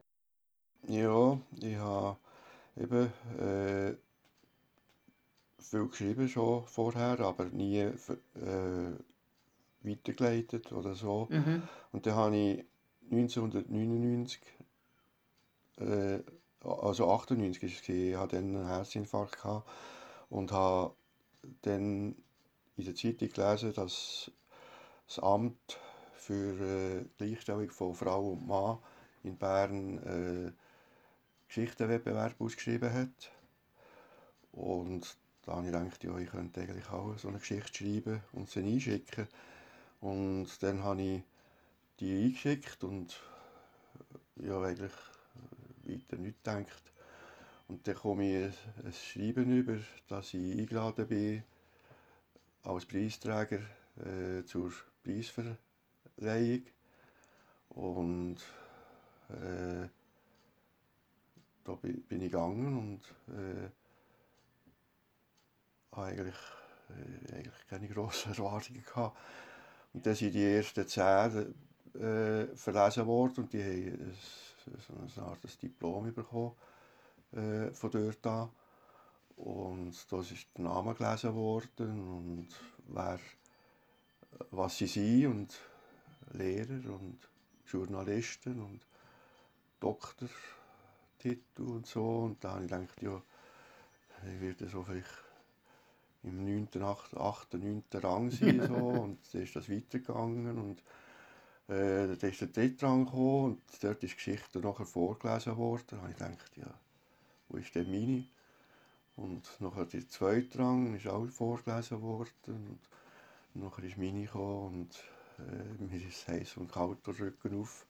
Ja, 0.87 1.39
ich 1.61 1.77
habe 1.77 2.17
eben 2.77 3.13
äh, 3.39 3.95
viel 5.59 5.89
geschrieben 5.89 6.29
schon 6.29 6.67
vorher, 6.67 7.21
aber 7.21 7.47
nie 7.47 7.79
äh, 7.81 7.93
weitergeleitet 9.83 10.73
oder 10.73 10.95
so. 10.95 11.27
Mhm. 11.31 11.63
Und 11.93 12.07
dann 12.07 12.15
habe 12.15 12.37
ich 12.37 12.65
1999, 13.11 14.41
äh, 15.79 16.19
also 16.61 17.11
98 17.13 17.63
ist 17.63 17.83
es, 17.83 17.89
ich 17.89 18.17
hatte 18.17 18.37
dann 18.37 18.57
einen 18.57 18.67
Herzinfarkt 18.67 19.43
gehabt 19.43 19.69
und 20.31 20.53
habe 20.53 20.95
dann 21.63 22.17
in 22.79 22.85
der 22.85 22.95
Zeitung 22.95 23.29
gelesen, 23.29 23.75
dass 23.75 24.31
das 25.07 25.19
Amt 25.19 25.79
für 26.15 27.01
äh, 27.01 27.05
Gleichstellung 27.19 27.71
von 27.71 27.95
Frau 27.95 28.31
und 28.31 28.47
Mann 28.47 28.79
in 29.25 29.37
Bern 29.37 29.99
äh, 29.99 30.53
Geschichtenwettbewerb 31.49 32.41
ausgeschrieben 32.41 32.93
hat. 32.93 33.33
Und 34.53 35.17
da 35.43 35.57
habe 35.57 35.67
ich 35.67 35.73
gedacht, 35.73 36.05
ja, 36.05 36.19
ich 36.19 36.31
könnte 36.31 36.61
eigentlich 36.61 36.89
auch 36.91 37.19
so 37.19 37.29
eine 37.29 37.39
Geschichte 37.39 37.75
schreiben 37.75 38.23
und 38.33 38.49
sie 38.49 38.61
einschicken. 38.61 39.27
Und 40.01 40.63
dann 40.63 40.85
habe 40.85 41.03
ich 41.03 41.23
die 41.99 42.27
eingeschickt 42.27 42.85
und 42.85 43.21
ja, 44.37 44.61
eigentlich 44.61 44.93
weiter 45.85 46.17
nichts 46.17 46.43
gedacht. 46.45 46.93
Und 47.67 47.89
dann 47.89 47.97
komme 47.97 48.47
ich 48.47 48.55
ein 48.85 48.93
Schreiben 48.93 49.51
über, 49.51 49.79
dass 50.09 50.33
ich 50.33 50.59
eingeladen 50.59 51.09
bin 51.09 51.43
als 52.63 52.87
Preisträger 52.87 53.61
äh, 53.97 54.45
zur 54.45 54.73
Preisverleihung. 55.03 56.63
Und 57.71 58.37
äh, 59.31 59.89
da 61.65 61.75
bin 61.75 62.05
ich 62.09 62.33
gegangen 62.33 62.79
und 62.79 63.35
äh, 63.35 63.71
eigentlich, 65.93 66.37
äh, 66.91 67.35
eigentlich 67.35 67.67
keine 67.69 67.89
grossen 67.89 68.33
Erwartungen 68.37 68.83
gehabt. 68.83 69.17
Und 69.93 70.07
dann 70.07 70.15
sind 70.15 70.35
die 70.35 70.45
ersten 70.45 70.87
zehn 70.87 71.55
äh, 71.95 72.47
verlesen 72.57 73.07
worden 73.07 73.45
und 73.45 73.53
die 73.53 73.63
haben 73.63 74.15
so 74.87 75.21
eine 75.21 75.27
Art 75.27 75.63
Diplom 75.63 76.13
bekommen 76.15 76.53
äh, 77.33 77.71
von 77.73 77.91
dort 77.91 78.27
an. 78.27 78.51
Und 79.39 79.95
da 80.11 80.21
ist 80.21 80.47
der 80.57 80.65
Name 80.65 80.95
gelesen 80.95 81.35
worden 81.35 82.09
und 82.09 82.49
wer, 82.89 83.21
was 84.51 84.79
sie 84.79 84.89
sind 84.89 85.27
und 85.27 85.61
Lehrer 86.33 86.93
und 86.93 87.19
Journalisten 87.67 88.61
und 88.61 88.81
Doktortitel 89.79 90.33
und 91.57 91.87
so. 91.87 92.05
Und 92.25 92.43
da 92.43 92.55
habe 92.55 92.65
ich 92.65 92.71
gedacht, 92.71 93.03
ja, 93.03 93.23
ich 94.27 94.41
werde 94.41 94.69
so 94.69 94.83
vielleicht 94.83 95.07
im 96.25 96.45
9., 96.45 96.83
8., 96.83 97.17
8., 97.17 97.55
9. 97.55 97.85
Rang 97.95 98.31
sein. 98.31 98.67
So. 98.67 98.75
Und 98.75 99.19
dann 99.33 99.43
ist 99.43 99.55
das 99.55 99.71
weitergegangen. 99.71 100.59
Und 100.59 100.81
äh, 101.73 102.17
dann 102.17 102.31
ist 102.31 102.41
der 102.41 102.49
dritte 102.49 102.87
Rang 102.87 103.05
gekommen 103.05 103.45
und 103.45 103.63
dort 103.83 104.03
ist 104.03 104.11
die 104.11 104.17
Geschichte 104.17 104.59
nachher 104.59 104.87
vorgelesen 104.87 105.57
worden. 105.57 105.85
Da 105.91 105.97
habe 105.99 106.11
ich 106.11 106.19
gedacht, 106.19 106.57
ja, 106.57 106.75
wo 107.49 107.57
ist 107.57 107.73
denn 107.75 107.89
meine? 107.89 108.25
Und 109.19 109.43
nachher 109.59 109.85
der 109.85 110.09
zweite 110.09 110.61
Rang 110.61 110.95
ist 110.95 111.09
auch 111.09 111.27
vorgelesen 111.27 112.01
worden. 112.03 112.33
Und 112.47 112.79
nachher 113.55 113.85
ist 113.85 113.99
meine 113.99 114.23
gekommen 114.23 114.67
und 114.67 115.05
äh, 115.41 115.83
mir 115.83 116.07
ist 116.07 116.29
heiß 116.29 116.57
und 116.57 116.73
kalt 116.73 117.05
der 117.05 117.19
Rücken 117.19 117.61
auf 117.61 117.85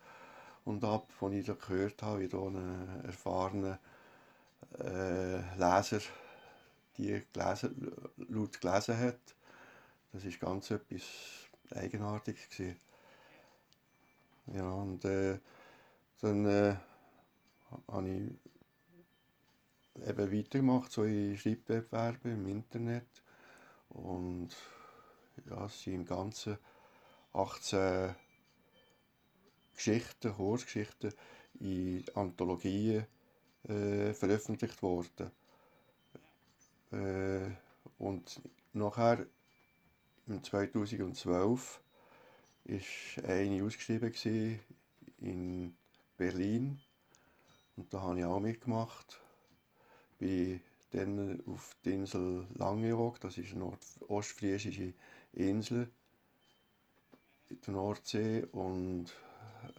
und 0.64 0.82
ab, 0.84 1.06
als 1.20 1.34
ich 1.34 1.46
da 1.46 1.52
gehört 1.52 2.02
habe, 2.02 2.20
wie 2.20 2.28
da 2.28 2.38
ein 2.38 3.04
erfahrener 3.04 3.78
äh, 4.80 5.56
Leser 5.56 6.00
die 6.96 7.22
gelesen, 7.32 7.92
laut 8.28 8.60
gelesen 8.60 8.98
hat. 8.98 9.20
Das 10.12 10.24
ist 10.24 10.40
ganz 10.40 10.70
etwas 10.70 11.02
Eigenartiges 11.70 12.48
gewesen. 12.48 12.76
Ja, 14.46 14.70
und 14.72 15.04
äh, 15.04 15.38
dann 16.20 16.46
äh, 16.46 16.74
habe 17.86 18.08
ich 18.08 18.32
eben 20.06 20.32
weitergemacht, 20.32 20.92
so 20.92 21.04
in 21.04 21.36
Schreibwettbewerben 21.36 22.32
im 22.32 22.46
Internet. 22.46 23.22
Und 23.90 24.50
ja, 25.48 25.66
es 25.66 25.82
sind 25.82 25.94
im 25.94 26.04
Ganzen 26.04 26.58
18 27.32 28.14
Geschichten, 29.74 30.34
Kurzgeschichten 30.34 31.12
in 31.60 32.04
Anthologien 32.14 33.06
äh, 33.68 34.12
veröffentlicht 34.12 34.82
worden. 34.82 35.30
Äh, 36.92 37.50
und 37.98 38.40
nachher, 38.72 39.26
im 40.26 40.42
2012, 40.42 41.80
ist 42.64 43.24
eine 43.24 43.64
ausgeschrieben 43.64 44.12
in 45.20 45.74
Berlin 46.16 46.80
und 47.76 47.92
da 47.94 48.02
habe 48.02 48.18
ich 48.18 48.24
auch 48.24 48.40
mitgemacht. 48.40 49.20
Bin 50.18 50.60
dann 50.90 51.42
auf 51.46 51.76
die 51.84 51.92
Insel 51.92 52.46
Langeoog, 52.54 53.20
das 53.20 53.38
ist 53.38 53.52
eine 53.52 53.60
nordostfriesische 53.60 54.94
Insel 55.32 55.90
in 57.48 57.60
der 57.60 57.74
Nordsee 57.74 58.46
und 58.52 59.06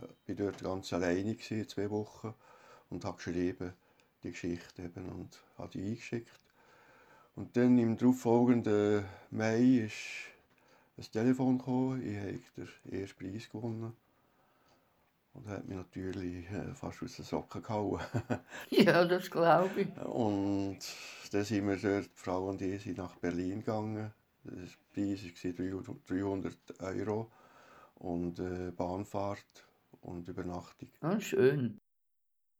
äh, 0.01 0.07
bin 0.25 0.37
dort 0.37 0.63
ganz 0.63 0.93
alleine 0.93 1.35
gewesen, 1.35 1.67
zwei 1.67 1.89
Wochen 1.89 2.33
und 2.89 3.05
habe 3.05 3.17
geschrieben 3.17 3.73
die 4.23 4.31
Geschichte 4.31 4.83
eben 4.83 5.07
und 5.09 5.39
habe 5.57 5.69
die 5.69 5.83
eingeschickt. 5.83 6.39
Und 7.35 7.55
dann 7.55 7.77
im 7.77 7.97
darauffolgenden 7.97 9.05
Mai 9.31 9.85
ist 9.85 9.93
ein 10.97 11.11
Telefon 11.11 11.57
gekommen, 11.57 12.05
ich 12.05 12.17
habe 12.17 12.67
den 12.83 13.01
ersten 13.01 13.17
Preis 13.17 13.49
gewonnen. 13.49 13.95
Und 15.39 15.47
das 15.47 15.57
hat 15.57 15.67
mich 15.67 15.77
natürlich 15.77 16.51
äh, 16.51 16.73
fast 16.73 17.01
aus 17.01 17.15
den 17.15 17.25
Socken 17.25 17.61
gehauen. 17.61 18.01
ja, 18.69 19.05
das 19.05 19.31
glaube 19.31 19.81
ich. 19.81 19.97
Und 20.05 20.79
dann 21.31 21.43
sind 21.43 21.67
wir 21.67 21.77
dort, 21.77 22.05
die 22.05 22.09
Frau 22.15 22.49
und 22.49 22.61
ich, 22.61 22.83
sind 22.83 22.97
nach 22.97 23.15
Berlin 23.15 23.59
gegangen. 23.59 24.13
Der 24.43 24.67
Preis 24.93 25.23
war 25.23 25.95
300 26.07 26.57
Euro 26.81 27.31
und 27.95 28.39
äh, 28.39 28.71
Bahnfahrt 28.71 29.67
und 30.01 30.27
Übernachtung. 30.27 30.89
Ah, 31.01 31.19
schön. 31.19 31.79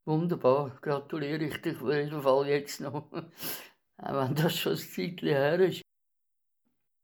Wunderbar, 0.05 0.77
gratuliere 0.81 1.43
ich 1.43 1.61
dich 1.61 1.81
auf 1.81 1.89
jeden 1.91 2.21
Fall 2.21 2.47
jetzt 2.47 2.81
noch. 2.81 3.11
Auch 3.97 4.27
wenn 4.27 4.35
das 4.35 4.55
schon 4.55 4.73
ein 4.73 4.77
Zeitchen 4.77 5.27
her 5.27 5.59
ist. 5.59 5.81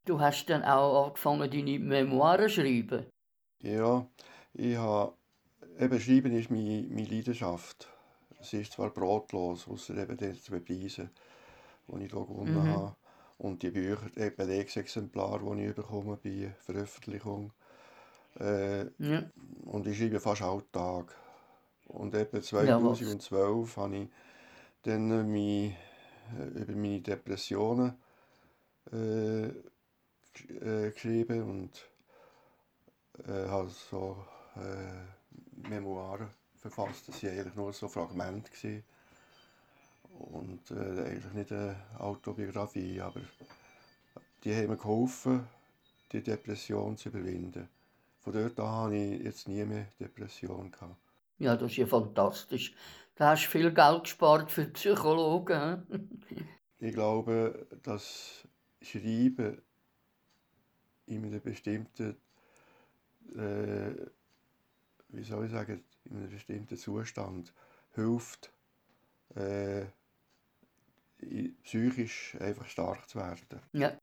Du 0.05 0.19
hast 0.19 0.45
dann 0.49 0.63
auch 0.63 1.07
angefangen, 1.07 1.49
deine 1.49 1.79
Memoiren 1.79 2.47
zu 2.47 2.61
schreiben. 2.61 3.05
Ja, 3.61 4.07
ich 4.53 4.77
habe, 4.77 5.17
eben 5.80 5.99
Schreiben 5.99 6.34
ist 6.34 6.49
meine, 6.51 6.88
meine 6.89 7.08
Leidenschaft. 7.08 7.88
es 8.41 8.54
ist 8.54 8.73
zwar 8.73 8.91
brotlos, 8.91 9.67
außer 9.67 9.97
eben 9.97 10.17
den 10.17 10.36
zwei 10.36 10.60
Preisen, 10.60 11.10
die 11.88 12.06
ich 12.06 12.12
hier 12.12 12.25
gewonnen 12.25 12.56
Mhm. 12.56 12.65
habe. 12.67 12.95
Und 13.38 13.63
die 13.63 13.71
Bücher, 13.71 14.10
die 14.15 14.30
Belegungsexemplare, 14.30 15.56
die 15.56 15.65
ich 15.67 15.75
bekomme 15.75 16.17
bei 16.23 16.54
Veröffentlichung. 16.60 17.51
Äh, 18.39 18.86
Ja. 18.99 19.30
und 19.65 19.88
ich 19.88 19.97
schreibe 19.97 20.19
fast 20.19 20.41
alltag. 20.43 21.15
Und 21.88 22.15
eben 22.15 22.41
Ja, 22.58 22.84
was? 22.84 22.99
2012 22.99 23.78
habe 23.78 23.97
ich 23.97 24.10
dann 24.84 25.32
mich, 25.32 25.73
äh, 26.39 26.62
über 26.62 26.73
meine 26.73 27.01
Depressionen 27.01 27.95
äh, 28.91 29.47
äh, 29.47 30.91
geschrieben 30.91 31.43
und 31.43 31.89
äh, 33.28 33.47
habe 33.47 33.69
so 33.69 34.25
äh, 34.56 35.14
Memoiren 35.69 36.30
verfasst. 36.58 37.08
Das 37.08 37.24
waren 37.24 37.32
eigentlich 37.32 37.56
nur 37.56 37.74
so 37.74 37.88
Fragmente. 37.88 38.52
Gewesen. 38.52 38.84
Und 40.19 40.71
äh, 40.71 41.06
eigentlich 41.06 41.34
nicht 41.34 41.52
eine 41.52 41.76
Autobiografie, 42.00 43.02
aber 43.02 43.21
die 44.43 44.56
haben 44.56 44.67
mir 44.67 44.78
geholfen, 44.78 45.45
die 46.12 46.21
Depression 46.24 46.95
zu 46.98 47.10
überwinden. 47.10 47.67
Von 48.21 48.34
dort 48.34 48.60
an 48.60 48.65
habe 48.65 48.95
ich 48.95 49.24
jetzt 49.24 49.48
nie 49.48 49.63
mehr 49.65 49.88
Depression 50.00 50.71
gehabt. 50.71 50.95
ja, 51.38 51.56
das 51.56 51.71
ist 51.71 51.78
ja 51.78 51.86
fantastisch. 51.86 52.74
Da 53.15 53.32
hast 53.32 53.45
du 53.45 53.50
viel 53.50 53.74
Geld 53.74 54.04
gespart 54.04 54.52
für 54.52 54.65
Psychologen. 54.65 56.10
Ich 56.80 56.93
glaube, 56.93 57.67
dass 57.84 58.48
Schreiben 58.82 59.62
in 61.08 61.26
einem 61.26 61.41
bestimmten, 61.41 62.17
äh, 63.36 63.95
wie 65.15 65.23
soll 65.23 65.45
ich 65.45 65.51
sagen, 65.51 65.84
in 66.06 66.17
einem 66.17 66.30
bestimmten 66.30 66.78
Zustand 66.78 67.54
hilft, 67.93 68.51
äh, 69.36 69.86
psychisch 71.63 72.38
einfach 72.39 72.67
stark 72.67 73.10
zu 73.10 73.19
werden. 73.19 73.62
Ja. 73.73 73.97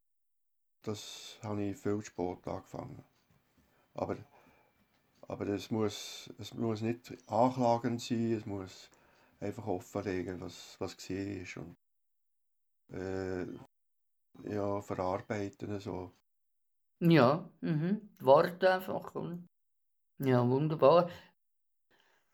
Das 0.82 1.38
habe 1.42 1.62
ich 1.62 1.76
viel 1.76 1.98
zu 1.98 2.02
spät 2.02 2.46
angefangen. 2.46 3.04
Aber, 3.94 4.16
aber 5.28 5.46
es, 5.48 5.70
muss, 5.70 6.32
es 6.38 6.54
muss 6.54 6.80
nicht 6.80 7.12
anklagend 7.28 8.00
sein, 8.00 8.32
es 8.32 8.46
muss 8.46 8.90
einfach 9.40 9.66
offenlegen, 9.66 10.40
was, 10.40 10.76
was 10.80 10.96
gesehen 10.96 11.42
ist. 11.42 11.56
Und, 11.56 11.76
äh, 12.90 13.46
ja, 14.44 14.80
verarbeiten 14.80 15.78
so. 15.78 16.12
Ja, 17.00 17.48
mhm. 17.60 18.10
Warte 18.20 18.72
einfach. 18.72 19.14
oder? 19.14 19.38
Ja, 20.24 20.48
wunderbar. 20.48 21.10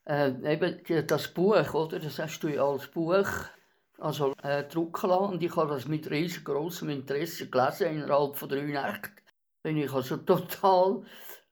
Äh, 0.04 0.52
eben 0.52 1.06
das 1.06 1.28
Buch, 1.28 1.74
oder? 1.74 1.98
Das 1.98 2.18
hast 2.18 2.40
du 2.40 2.48
ja 2.48 2.64
als 2.64 2.86
Buch 2.88 3.28
also, 3.98 4.34
äh, 4.42 4.64
drucken 4.64 5.08
lassen. 5.08 5.32
Und 5.34 5.42
ich 5.42 5.56
habe 5.56 5.70
das 5.70 5.88
mit 5.88 6.10
riesengroßem 6.10 6.90
Interesse 6.90 7.48
gelesen. 7.48 7.88
Innerhalb 7.88 8.36
von 8.36 8.48
drei 8.48 8.62
Nächten 8.62 9.12
bin 9.62 9.78
ich 9.78 9.92
also 9.92 10.16
total 10.18 11.02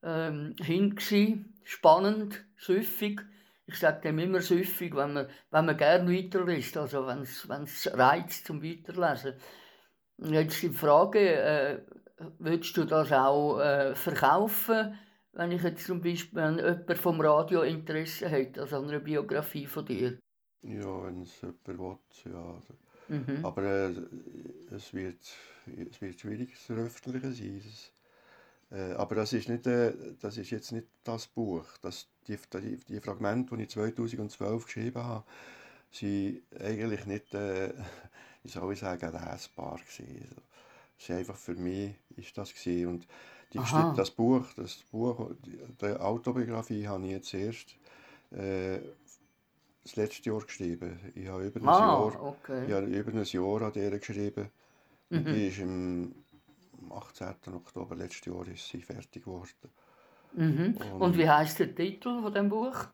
ähm, 0.03 0.55
hin. 0.61 0.95
Gewesen. 0.95 1.55
Spannend, 1.65 2.45
süffig. 2.59 3.23
Ich 3.67 3.79
sage 3.79 4.03
dem 4.03 4.19
immer 4.19 4.41
süffig, 4.41 4.95
wenn 4.95 5.15
man, 5.15 5.29
wenn 5.51 5.67
man 5.67 5.77
gerne 5.77 6.13
weiterliest. 6.13 6.77
Also, 6.77 7.07
wenn 7.07 7.23
es 7.23 7.91
reizt 7.93 8.47
zum 8.47 8.63
Weiterlesen. 8.63 9.35
Jetzt 10.19 10.63
die 10.63 10.71
Frage, 10.71 11.21
äh, 11.21 11.83
willst 12.39 12.77
du 12.77 12.85
das 12.85 13.11
auch 13.13 13.59
äh, 13.59 13.95
verkaufen, 13.95 14.99
wenn 15.37 15.53
ich 15.53 15.63
jetzt 15.63 15.87
zum 15.87 16.01
Beispiel 16.01 16.39
wenn 16.39 16.59
jemand 16.59 16.99
vom 16.99 17.21
Radio 17.21 17.63
Interesse 17.63 18.31
hat, 18.31 18.59
also 18.59 18.79
an 18.79 18.89
einer 18.89 19.01
Biografie 19.01 19.67
von 19.67 19.85
dir? 19.85 20.19
Ja, 20.63 21.05
wenn 21.05 21.23
es 21.23 21.41
jemand 21.41 21.67
will, 21.67 22.33
ja. 22.33 22.63
Mhm. 23.09 23.45
Aber 23.45 23.63
äh, 23.63 23.95
es, 24.75 24.93
wird, 24.93 25.21
es 25.91 26.01
wird 26.01 26.21
schwierig 26.21 26.57
zu 26.57 26.75
veröffentlichen 26.75 27.33
sein. 27.33 27.63
Äh, 28.71 28.95
aber 28.95 29.15
das 29.15 29.33
ist, 29.33 29.49
nicht, 29.49 29.67
äh, 29.67 29.93
das 30.21 30.39
ist 30.39 30.51
jetzt 30.51 30.73
nicht 30.73 30.89
das 31.05 31.29
Buch. 31.29 31.65
Das, 31.83 32.09
die, 32.27 32.37
die, 32.53 32.79
die 32.89 33.01
Fragmente, 33.01 33.57
die 33.57 33.63
ich 33.65 33.71
2012 33.71 34.65
geschrieben 34.65 35.05
habe, 35.05 35.25
sind 35.93 36.43
eigentlich 36.59 37.07
nicht, 37.07 37.33
äh, 37.35 37.73
wie 38.43 38.49
soll 38.49 38.73
ich 38.73 38.81
sagen, 38.81 39.13
lesbar 39.13 39.77
gewesen. 39.77 40.23
Also, 40.23 40.43
es 40.99 41.05
ist 41.05 41.11
einfach 41.11 41.37
für 41.37 41.55
mich 41.55 41.95
ist 42.17 42.37
das 42.37 42.55
gewesen. 42.55 42.89
Und 42.89 43.07
die, 43.53 43.59
Aha. 43.59 43.95
Das 43.97 44.11
Buch, 44.11 44.45
das 44.57 44.77
Buch, 44.91 45.31
die, 45.45 45.59
die 45.81 45.87
Autobiografie 46.01 46.87
habe 46.89 47.05
ich 47.05 47.11
jetzt 47.13 47.35
erst 47.35 47.77
äh, 48.33 48.79
das 49.85 49.97
letzte 49.97 50.31
Jahr 50.31 50.41
geschrieben. 50.41 50.99
Ich 51.15 51.29
habe 51.29 51.47
über 51.47 51.61
ein 51.61 51.69
Ah, 51.69 51.79
Jahr 51.79 52.23
okay. 52.23 52.67
ich 52.67 52.73
habe 52.73 52.87
über 52.87 53.13
ein 53.13 53.25
Jahr 53.25 53.63
an 53.63 53.73
der 53.73 53.99
geschrieben. 53.99 54.51
Und 55.11 55.25
die 55.27 55.47
ist 55.49 55.59
im 55.59 56.15
am 56.83 56.93
18. 56.93 57.55
Oktober 57.55 57.95
letztes 57.97 58.27
Jahr 58.27 58.47
ist 58.49 58.69
sie 58.69 58.83
fertig 58.83 59.25
geworden. 59.25 59.51
Mhm. 60.33 60.77
Und 60.99 61.17
wie 61.17 61.29
heißt 61.29 61.59
der 61.59 61.75
Titel 61.75 62.21
von 62.23 62.33
dem 62.33 62.49
Buch? 62.49 62.87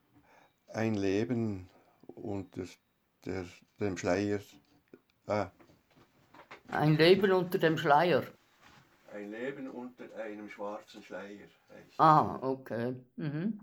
Ein 0.68 0.94
Leben 0.94 1.68
unter 2.14 2.64
der, 3.24 3.44
dem 3.80 3.96
Schleier. 3.96 4.40
Ah, 5.26 5.50
Ein 6.68 6.96
Leben 6.96 7.32
unter 7.32 7.58
dem 7.58 7.76
Schleier. 7.76 8.24
Ein 9.12 9.30
Leben 9.30 9.70
unter 9.70 10.04
einem 10.16 10.48
schwarzen 10.48 11.02
Schleier 11.02 11.48
heißt 11.68 11.98
Ah, 11.98 12.38
okay. 12.42 12.96
Mhm. 13.16 13.60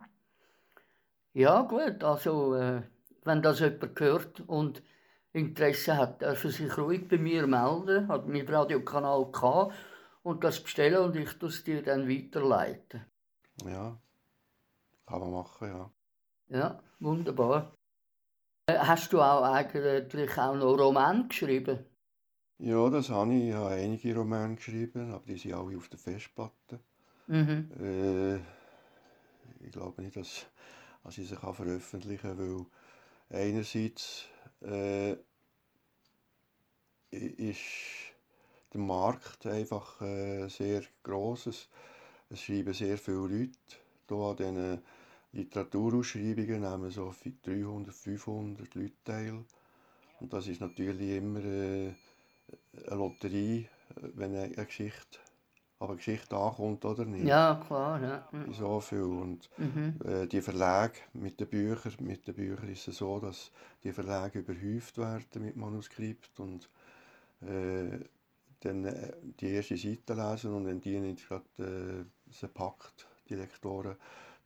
Ja, 1.33 1.62
gut, 1.62 2.03
also 2.03 2.55
äh, 2.55 2.81
wenn 3.23 3.41
das 3.41 3.59
jemand 3.59 3.99
hört 3.99 4.41
und 4.41 4.83
Interesse 5.31 5.95
hat, 5.97 6.21
darf 6.21 6.43
er 6.43 6.49
sich 6.49 6.77
ruhig 6.77 7.07
bei 7.07 7.17
mir 7.17 7.45
melden. 7.47 8.07
Hat 8.07 8.27
mein 8.27 8.47
Radiokanal 8.47 9.31
gehabt 9.31 9.75
und 10.23 10.43
das 10.43 10.62
bestellen 10.62 10.97
und 10.97 11.15
ich 11.15 11.31
tue 11.38 11.49
es 11.49 11.63
dir 11.63 11.83
dann 11.83 12.09
weiterleiten. 12.09 13.05
Ja, 13.65 13.99
kann 15.05 15.19
man 15.19 15.31
machen, 15.31 15.67
ja. 15.67 15.91
Ja, 16.49 16.83
wunderbar. 16.99 17.75
Äh, 18.67 18.77
Hast 18.77 19.13
du 19.13 19.21
auch 19.21 19.43
eigentlich 19.43 20.38
auch 20.38 20.55
noch 20.55 20.77
Roman 20.77 21.29
geschrieben? 21.29 21.85
Ja, 22.60 22.89
das 22.89 23.10
habe 23.10 23.34
ich. 23.34 23.50
Ich 23.50 23.54
habe 23.54 23.69
einige 23.69 24.15
Romane 24.15 24.56
geschrieben, 24.56 25.12
aber 25.13 25.26
die 25.26 25.38
sind 25.38 25.54
alle 25.54 25.78
auf 25.78 25.88
der 25.89 26.00
Festplatte. 26.00 26.80
Mhm. 27.28 27.72
Äh, 27.80 28.36
ich 29.62 29.72
glaube 29.72 30.02
nicht, 30.02 30.15
dass, 30.15 30.45
dass 31.04 31.17
ich 31.17 31.30
sie 31.30 31.36
kann 31.36 31.54
veröffentlichen 31.54 32.22
kann, 32.38 32.38
weil 32.38 32.65
einerseits 33.30 34.26
äh, 34.62 35.15
ist 37.12 37.60
der 38.74 38.82
Markt 38.82 39.45
einfach 39.45 40.02
äh, 40.02 40.48
sehr 40.50 40.84
gross. 41.04 41.48
Es, 41.48 41.69
es 42.30 42.41
schreiben 42.41 42.74
sehr 42.74 42.98
viele 42.98 43.17
Leute. 43.28 43.52
Hier 44.08 44.17
an 44.17 44.36
diesen 44.38 44.82
Literaturausschreibungen 45.32 46.62
nehmen 46.62 46.91
so 46.91 47.10
vi- 47.12 47.36
300, 47.43 47.95
500 47.95 48.76
Leute 48.76 48.93
teil. 49.04 49.43
Und 50.19 50.34
das 50.34 50.48
ist 50.48 50.62
natürlich 50.62 51.17
immer 51.17 51.43
äh, 51.43 51.93
eine 52.88 52.95
Lotterie, 52.95 53.67
äh, 53.95 54.09
wenn 54.15 54.35
eine 54.35 54.49
Geschichte, 54.65 55.19
aber 55.79 55.95
Geschichte 55.95 56.35
ankommt 56.35 56.85
oder 56.85 57.05
nicht. 57.05 57.25
Ja, 57.25 57.62
klar. 57.65 58.01
Ja. 58.01 58.29
Mhm. 58.31 58.53
So 58.53 58.79
viel. 58.79 59.01
Und 59.03 59.49
Mhm. 59.57 59.99
äh, 60.05 60.27
die 60.27 60.41
Verlage 60.41 60.99
mit 61.13 61.39
den 61.39 61.47
Büchern, 61.47 61.93
mit 61.99 62.27
den 62.27 62.35
Büchern 62.35 62.69
ist 62.69 62.88
es 62.88 62.97
so, 62.97 63.19
dass 63.19 63.51
die 63.83 63.91
Verlage 63.93 64.39
überhäuft 64.39 64.97
werden 64.97 65.43
mit 65.43 65.55
Manuskript 65.55 66.39
und 66.39 66.69
äh, 67.41 67.99
dann 68.62 68.85
äh, 68.85 69.13
die 69.39 69.51
erste 69.53 69.77
Seite 69.77 70.13
lesen 70.13 70.53
und 70.53 70.65
wenn 70.65 70.81
die 70.81 70.99
nicht 70.99 71.27
gerade 71.27 72.05
äh, 72.41 72.47
packt, 72.47 73.07
die 73.29 73.35
Lektoren, 73.35 73.95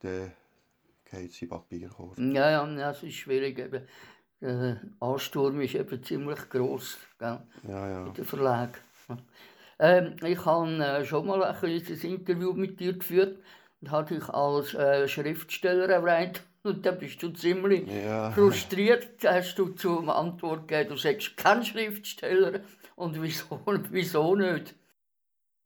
dann 0.01 0.31
geht 1.09 1.33
sie 1.33 1.47
Papierkorb. 1.47 2.17
Ja, 2.17 2.65
ja, 2.65 2.91
es 2.91 3.03
ist 3.03 3.15
schwierig. 3.15 3.57
Eben. 3.57 3.87
Der 4.43 4.82
Ansturm 4.99 5.62
ist 5.62 5.73
eben 5.75 6.03
ziemlich 6.03 6.49
gross. 6.49 6.97
Gell? 7.17 7.39
Ja, 7.67 7.88
ja. 7.89 8.10
der 8.10 8.25
Verlag. 8.25 8.82
Ähm, 9.79 10.15
ich 10.21 10.45
habe 10.45 10.69
äh, 10.84 11.06
schon 11.06 11.27
mal 11.27 11.41
ein 11.43 11.56
kleines 11.56 12.03
Interview 12.03 12.51
mit 12.53 12.79
dir 12.79 12.93
geführt 12.93 13.38
und 13.82 13.89
hatte 13.91 14.15
dich 14.15 14.29
als 14.29 14.73
äh, 14.73 15.08
Schriftsteller 15.08 15.88
erwähnt. 15.89 16.43
Und 16.63 16.86
dann 16.86 16.97
bist 16.97 17.21
du 17.21 17.29
ziemlich 17.29 17.84
Ja. 17.89 18.32
frustriert, 18.32 19.10
hast 19.25 19.56
du 19.60 19.69
zur 19.69 20.15
Antwort 20.15 20.67
gegeben, 20.67 20.91
du 20.91 20.97
sagst 20.97 21.36
kein 21.36 21.62
Schriftsteller. 21.63 22.62
Und 22.95 23.21
wieso, 23.21 23.60
wieso 23.91 24.36
nicht? 24.36 24.73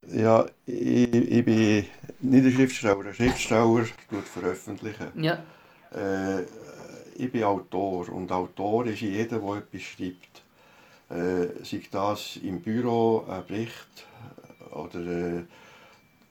Ja, 0.08 0.46
ich, 0.66 1.14
ich 1.14 1.46
bin 1.46 1.86
nicht 2.22 2.46
ein 2.46 2.52
Schriftsteller. 2.52 3.06
Ein 3.06 3.14
Schriftsteller 3.14 3.86
tut 4.10 4.24
veröffentlichen. 4.28 5.08
Ja, 5.24 5.44
Äh, 5.92 6.44
ich 7.18 7.32
bin 7.32 7.44
Autor 7.44 8.10
und 8.10 8.32
Autor 8.32 8.86
ist 8.86 9.02
jeder, 9.02 9.40
der 9.40 9.56
etwas 9.58 9.82
schreibt. 9.82 10.44
Äh, 11.10 11.64
sei 11.64 11.82
das 11.92 12.38
im 12.38 12.62
Büro 12.62 13.26
ein 13.28 13.46
Bericht 13.48 14.06
oder 14.72 15.00
äh, 15.00 15.38
äh, 15.38 15.44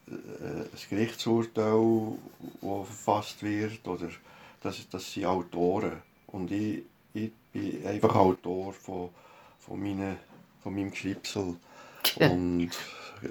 ein 0.08 0.88
Gerichtsurteil, 0.90 2.18
das 2.60 2.86
verfasst 2.86 3.42
wird. 3.42 3.86
Oder 3.88 4.08
das, 4.62 4.88
das 4.88 5.12
sind 5.12 5.26
Autoren. 5.26 6.02
Und 6.28 6.50
ich, 6.50 6.82
ich 7.14 7.32
bin 7.52 7.86
einfach 7.86 8.14
Autor 8.14 8.72
von, 8.72 9.10
von, 9.58 9.80
meine, 9.80 10.18
von 10.62 10.74
meinem 10.74 10.90
Geschripsel 10.90 11.56
und 12.20 12.70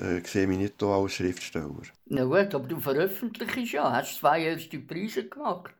äh, 0.01 0.21
sehe 0.25 0.47
mich 0.47 0.57
nicht 0.57 0.83
als 0.83 1.13
Schriftsteller. 1.13 1.83
Na 2.07 2.25
gut, 2.25 2.53
aber 2.53 2.67
du 2.67 2.79
veröffentlichst 2.79 3.73
ja, 3.73 3.91
hast 3.91 4.19
zwei 4.19 4.43
erste 4.43 4.79
Preise 4.79 5.27
gemacht. 5.27 5.73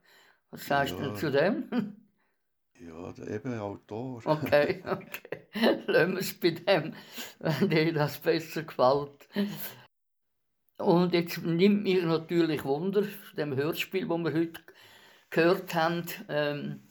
Was 0.56 0.68
sagst 0.68 0.96
ja. 0.98 1.06
du 1.06 1.13
zu 1.15 1.32
dem? 1.32 1.98
Ja, 2.80 3.13
eben 3.28 3.60
Autor. 3.60 4.22
Okay, 4.26 4.82
okay. 4.86 5.82
Lassen 5.88 6.13
wir 6.13 6.20
es 6.20 6.39
bei 6.39 6.52
dem, 6.52 6.94
wenn 7.39 7.70
dir 7.70 7.94
das 7.94 8.20
besser 8.20 8.63
gefällt. 8.63 9.28
Und 10.78 11.13
jetzt 11.13 11.44
nimmt 11.44 11.84
mich 11.84 12.02
natürlich 12.04 12.63
Wunder, 12.63 13.04
dem 13.38 13.56
Hörspiel, 13.56 14.08
das 14.08 14.18
wir 14.18 14.34
heute 14.34 14.62
gehört 15.30 15.76
haben, 15.76 16.06
ähm, 16.30 16.89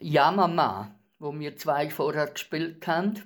Yamama, 0.00 0.98
wo 1.20 1.32
wir 1.38 1.56
zwei 1.56 1.90
vorher 1.90 2.26
gespielt 2.26 2.84
haben. 2.88 3.22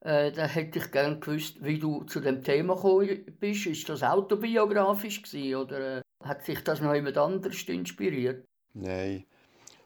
Äh, 0.00 0.30
da 0.30 0.46
hätte 0.46 0.78
ich 0.78 0.92
gerne 0.92 1.18
gewusst, 1.18 1.56
wie 1.64 1.80
du 1.80 2.04
zu 2.04 2.20
dem 2.20 2.44
Thema 2.44 2.76
gekommen 2.76 3.36
bist. 3.40 3.66
Ist 3.66 3.88
das 3.88 4.04
autobiografisch 4.04 5.22
gewesen, 5.22 5.56
oder 5.56 5.98
äh, 5.98 6.02
hat 6.20 6.44
sich 6.44 6.62
das 6.64 6.80
noch 6.80 6.94
jemand 6.94 7.16
anders 7.16 7.62
inspiriert? 7.64 8.46
Nein. 8.74 9.24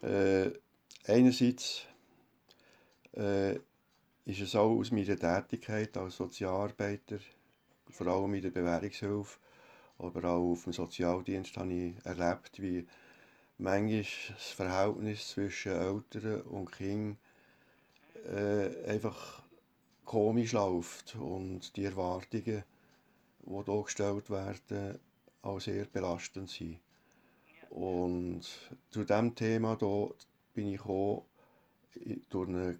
Äh, 0.01 0.51
einerseits 1.05 1.85
äh, 3.15 3.55
ist 4.25 4.41
es 4.41 4.55
auch 4.55 4.77
aus 4.77 4.91
meiner 4.91 5.17
Tätigkeit 5.17 5.95
als 5.97 6.17
Sozialarbeiter, 6.17 7.19
vor 7.89 8.07
allem 8.07 8.33
in 8.33 8.41
der 8.41 8.49
Bewährungshilfe, 8.49 9.37
aber 9.99 10.23
auch 10.25 10.51
auf 10.51 10.63
dem 10.63 10.73
Sozialdienst 10.73 11.55
habe 11.57 11.73
ich 11.73 12.05
erlebt, 12.05 12.61
wie 12.61 12.87
manchmal 13.57 14.05
das 14.33 14.47
Verhältnis 14.55 15.29
zwischen 15.29 15.71
Eltern 15.71 16.41
und 16.41 16.71
Kindern 16.71 17.17
äh, 18.25 18.89
einfach 18.89 19.43
komisch 20.05 20.53
läuft 20.53 21.15
und 21.15 21.75
die 21.75 21.85
Erwartungen, 21.85 22.63
die 23.45 23.63
hier 23.65 23.83
gestellt 23.83 24.29
werden, 24.29 24.99
auch 25.43 25.59
sehr 25.59 25.85
belastend 25.85 26.49
sind. 26.49 26.79
Und 27.69 28.41
zu 28.89 29.03
diesem 29.03 29.35
Thema 29.35 29.77
hier 29.79 30.15
bin 30.53 30.67
ich 30.69 30.81
auch 30.81 31.25
durch 32.29 32.47
einen 32.47 32.79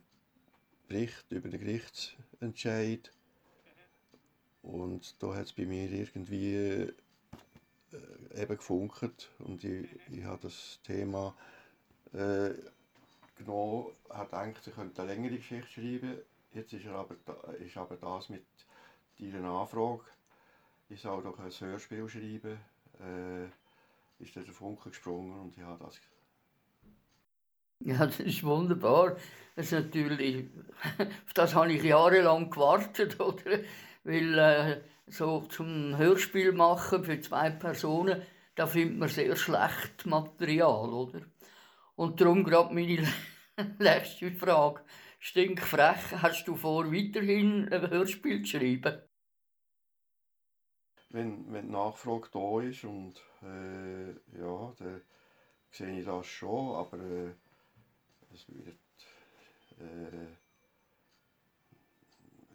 Bericht 0.87 1.31
über 1.31 1.49
den 1.49 1.59
Gerichtsentscheid 1.59 3.11
und 4.63 5.21
da 5.21 5.35
hat 5.35 5.45
es 5.45 5.53
bei 5.53 5.65
mir 5.65 5.91
irgendwie 5.91 6.55
äh, 6.55 6.93
eben 8.33 8.57
gefunkt 8.57 9.29
und 9.39 9.63
ich, 9.63 9.89
ich 10.11 10.23
habe 10.23 10.43
das 10.43 10.79
Thema 10.83 11.35
äh, 12.13 12.51
genommen, 13.37 13.87
habe 14.09 14.29
gedacht, 14.29 14.67
ich 14.67 14.73
könnte 14.73 15.01
eine 15.01 15.13
längere 15.13 15.37
Geschichte 15.37 15.67
schreiben. 15.67 16.17
Jetzt 16.53 16.73
ist, 16.73 16.85
er 16.85 16.95
aber, 16.95 17.15
ist 17.59 17.77
aber 17.77 17.97
das 17.97 18.29
mit 18.29 18.45
deiner 19.19 19.49
Anfrage, 19.49 20.01
ich 20.89 21.01
soll 21.01 21.23
doch 21.23 21.39
ein 21.39 21.51
Hörspiel 21.51 22.07
schreiben, 22.07 22.59
äh, 22.99 23.45
ist 24.23 24.35
der 24.35 24.43
Funke 24.45 24.89
gesprungen 24.89 25.39
und 25.39 25.57
ich 25.57 25.63
habe 25.63 25.83
das 25.83 25.99
ja, 27.85 28.05
das 28.05 28.19
ist 28.21 28.43
wunderbar. 28.43 29.17
Das 29.55 29.65
ist 29.65 29.71
natürlich, 29.73 30.45
auf 30.97 31.33
das 31.33 31.53
habe 31.53 31.73
ich 31.73 31.83
jahrelang 31.83 32.49
gewartet, 32.49 33.19
oder? 33.19 33.59
Weil 34.05 34.39
äh, 34.39 34.81
so 35.07 35.41
zum 35.41 35.97
Hörspiel 35.97 36.53
machen 36.53 37.03
für 37.03 37.19
zwei 37.19 37.49
Personen, 37.49 38.21
da 38.55 38.67
findet 38.67 38.99
man 38.99 39.09
sehr 39.09 39.35
schlecht 39.35 40.05
Material, 40.05 40.93
oder? 40.93 41.21
Und 41.95 42.21
darum 42.21 42.43
gerade 42.43 42.73
meine 42.73 43.05
letzte 43.79 44.31
Frage. 44.31 44.81
Stinkfrech, 45.19 46.21
hast 46.21 46.47
du 46.47 46.55
vor, 46.55 46.91
weiterhin 46.91 47.71
ein 47.71 47.89
Hörspiel 47.89 48.43
zu 48.43 48.57
schreiben? 48.57 49.01
Wenn, 51.13 51.53
wenn 51.53 51.67
die 51.67 51.71
Nachfrage 51.71 52.27
da 52.33 52.61
ist 52.61 52.83
und 52.83 53.21
äh, 53.43 54.09
ja, 54.37 54.73
dann 54.79 55.01
sehe 55.69 55.99
ich 55.99 56.05
das 56.05 56.25
schon, 56.25 56.75
aber 56.75 56.97
äh, 56.97 57.33
es 58.33 58.47
wird 58.49 58.77
äh, 59.79 60.35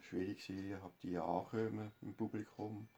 schwierig 0.01 0.45
sein, 0.45 0.77
ob 0.83 0.99
die 0.99 1.17
ankommen 1.17 1.93
im 2.01 2.13
Publikum. 2.13 2.89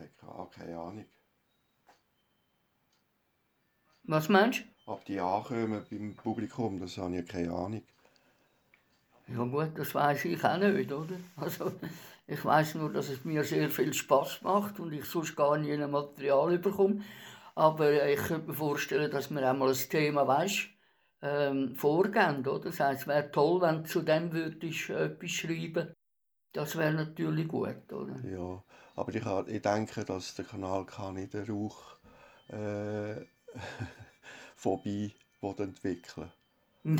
Ich 0.00 0.22
habe 0.22 0.50
keine 0.50 0.76
Ahnung. 0.76 1.06
Was 4.02 4.28
meinst 4.28 4.60
du? 4.60 4.64
Ob 4.90 5.04
die 5.04 5.20
ankommen 5.20 5.86
beim 5.88 6.16
Publikum, 6.16 6.80
das 6.80 6.98
habe 6.98 7.16
ich 7.16 7.28
keine 7.28 7.52
Ahnung. 7.52 7.82
Ja 9.28 9.44
gut, 9.44 9.70
das 9.78 9.94
weiß 9.94 10.24
ich 10.24 10.44
auch 10.44 10.58
nicht, 10.58 10.92
oder? 10.92 11.16
Also, 11.36 11.72
ich 12.26 12.44
weiß 12.44 12.76
nur, 12.76 12.92
dass 12.92 13.08
es 13.10 13.24
mir 13.24 13.44
sehr 13.44 13.68
viel 13.68 13.92
Spaß 13.92 14.42
macht 14.42 14.80
und 14.80 14.92
ich 14.92 15.04
sonst 15.04 15.36
gar 15.36 15.58
nie 15.58 15.72
ein 15.72 15.90
Material 15.90 16.58
bekomme. 16.58 17.02
Aber 17.54 18.06
ich 18.06 18.18
könnte 18.18 18.48
mir 18.48 18.54
vorstellen, 18.54 19.10
dass 19.10 19.30
man 19.30 19.44
einmal 19.44 19.68
ein 19.68 19.88
Thema 19.90 20.26
weiß 20.26 20.66
ähm, 21.22 21.76
vorgehen. 21.76 22.46
Oder? 22.46 22.60
Das 22.60 22.80
heisst, 22.80 23.02
es 23.02 23.06
wäre 23.06 23.30
toll, 23.30 23.60
wenn 23.60 23.82
du 23.82 23.88
zu 23.88 24.02
dem 24.02 24.32
würdest 24.32 24.90
äh, 24.90 25.04
etwas 25.04 25.30
schreiben 25.30 25.92
Das 26.52 26.76
wäre 26.76 26.94
natürlich 26.94 27.46
gut. 27.48 27.92
Oder? 27.92 28.20
Ja, 28.24 28.64
aber 28.96 29.14
ich, 29.14 29.54
ich 29.54 29.62
denke, 29.62 30.04
dass 30.04 30.34
der 30.34 30.44
Kanal 30.46 30.86
kann 30.86 31.16
in 31.16 31.30
der 31.30 31.48
Rauch 31.48 31.98
äh, 32.48 33.16
vorbei 34.56 35.12
entwickeln 35.58 36.32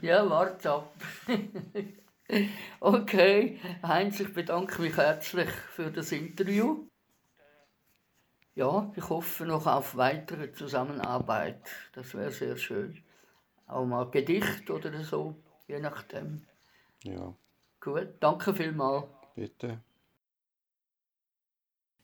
Ja, 0.00 0.28
warte 0.30 0.70
ab. 0.70 0.94
okay, 2.80 3.60
Heinz, 3.82 4.20
ich 4.20 4.32
bedanke 4.32 4.80
mich 4.80 4.96
herzlich 4.96 5.50
für 5.50 5.90
das 5.90 6.12
Interview 6.12 6.86
ja, 8.54 8.92
ich 8.96 9.08
hoffe 9.08 9.46
noch 9.46 9.66
auf 9.66 9.96
weitere 9.96 10.52
Zusammenarbeit. 10.52 11.60
Das 11.92 12.14
wäre 12.14 12.30
sehr 12.30 12.56
schön. 12.56 13.02
Auch 13.66 13.84
mal 13.84 14.10
Gedicht 14.10 14.70
oder 14.70 15.02
so, 15.02 15.34
je 15.66 15.80
nachdem. 15.80 16.42
Ja. 17.02 17.34
Gut, 17.80 18.08
danke 18.20 18.54
vielmals. 18.54 19.06
Bitte. 19.34 19.80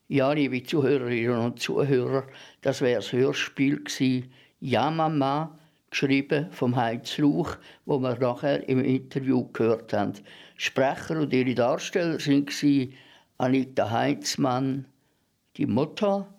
Ja, 0.09 0.33
liebe 0.33 0.63
Zuhörerinnen 0.65 1.39
und 1.39 1.61
Zuhörer, 1.61 2.27
das 2.63 2.81
wäre 2.81 2.97
das 2.97 3.13
Hörspiel 3.13 3.85
gewesen. 3.85 4.33
Geschrieben 5.91 6.51
vom 6.53 6.77
Heinz 6.77 7.19
Rauch, 7.19 7.57
wo 7.85 7.99
wir 7.99 8.17
nachher 8.19 8.69
im 8.69 8.83
Interview 8.85 9.49
gehört 9.53 9.93
haben. 9.93 10.15
Sprecher 10.57 11.19
und 11.19 11.33
ihre 11.33 11.55
Darsteller 11.55 12.19
waren 12.19 12.95
Anita 13.39 13.91
Heinzmann, 13.91 14.87
die 15.57 15.67
Mutter, 15.67 16.33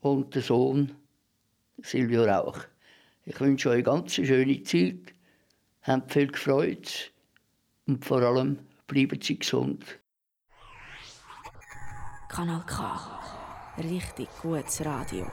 und 0.00 0.34
der 0.34 0.42
Sohn 0.42 0.94
Silvio 1.82 2.24
Rauch. 2.24 2.58
Ich 3.24 3.40
wünsche 3.40 3.70
euch 3.70 3.74
eine 3.74 3.82
ganz 3.82 4.14
schöne 4.14 4.62
Zeit, 4.62 5.12
habt 5.82 6.12
viel 6.12 6.34
Freude 6.34 6.88
und 7.86 8.04
vor 8.04 8.22
allem 8.22 8.58
bleiben 8.86 9.20
Sie 9.20 9.38
gesund. 9.38 9.84
Kanal 12.28 12.64
K. 12.66 13.20
Richtig 13.78 14.28
gutes 14.42 14.84
Radio. 14.84 15.26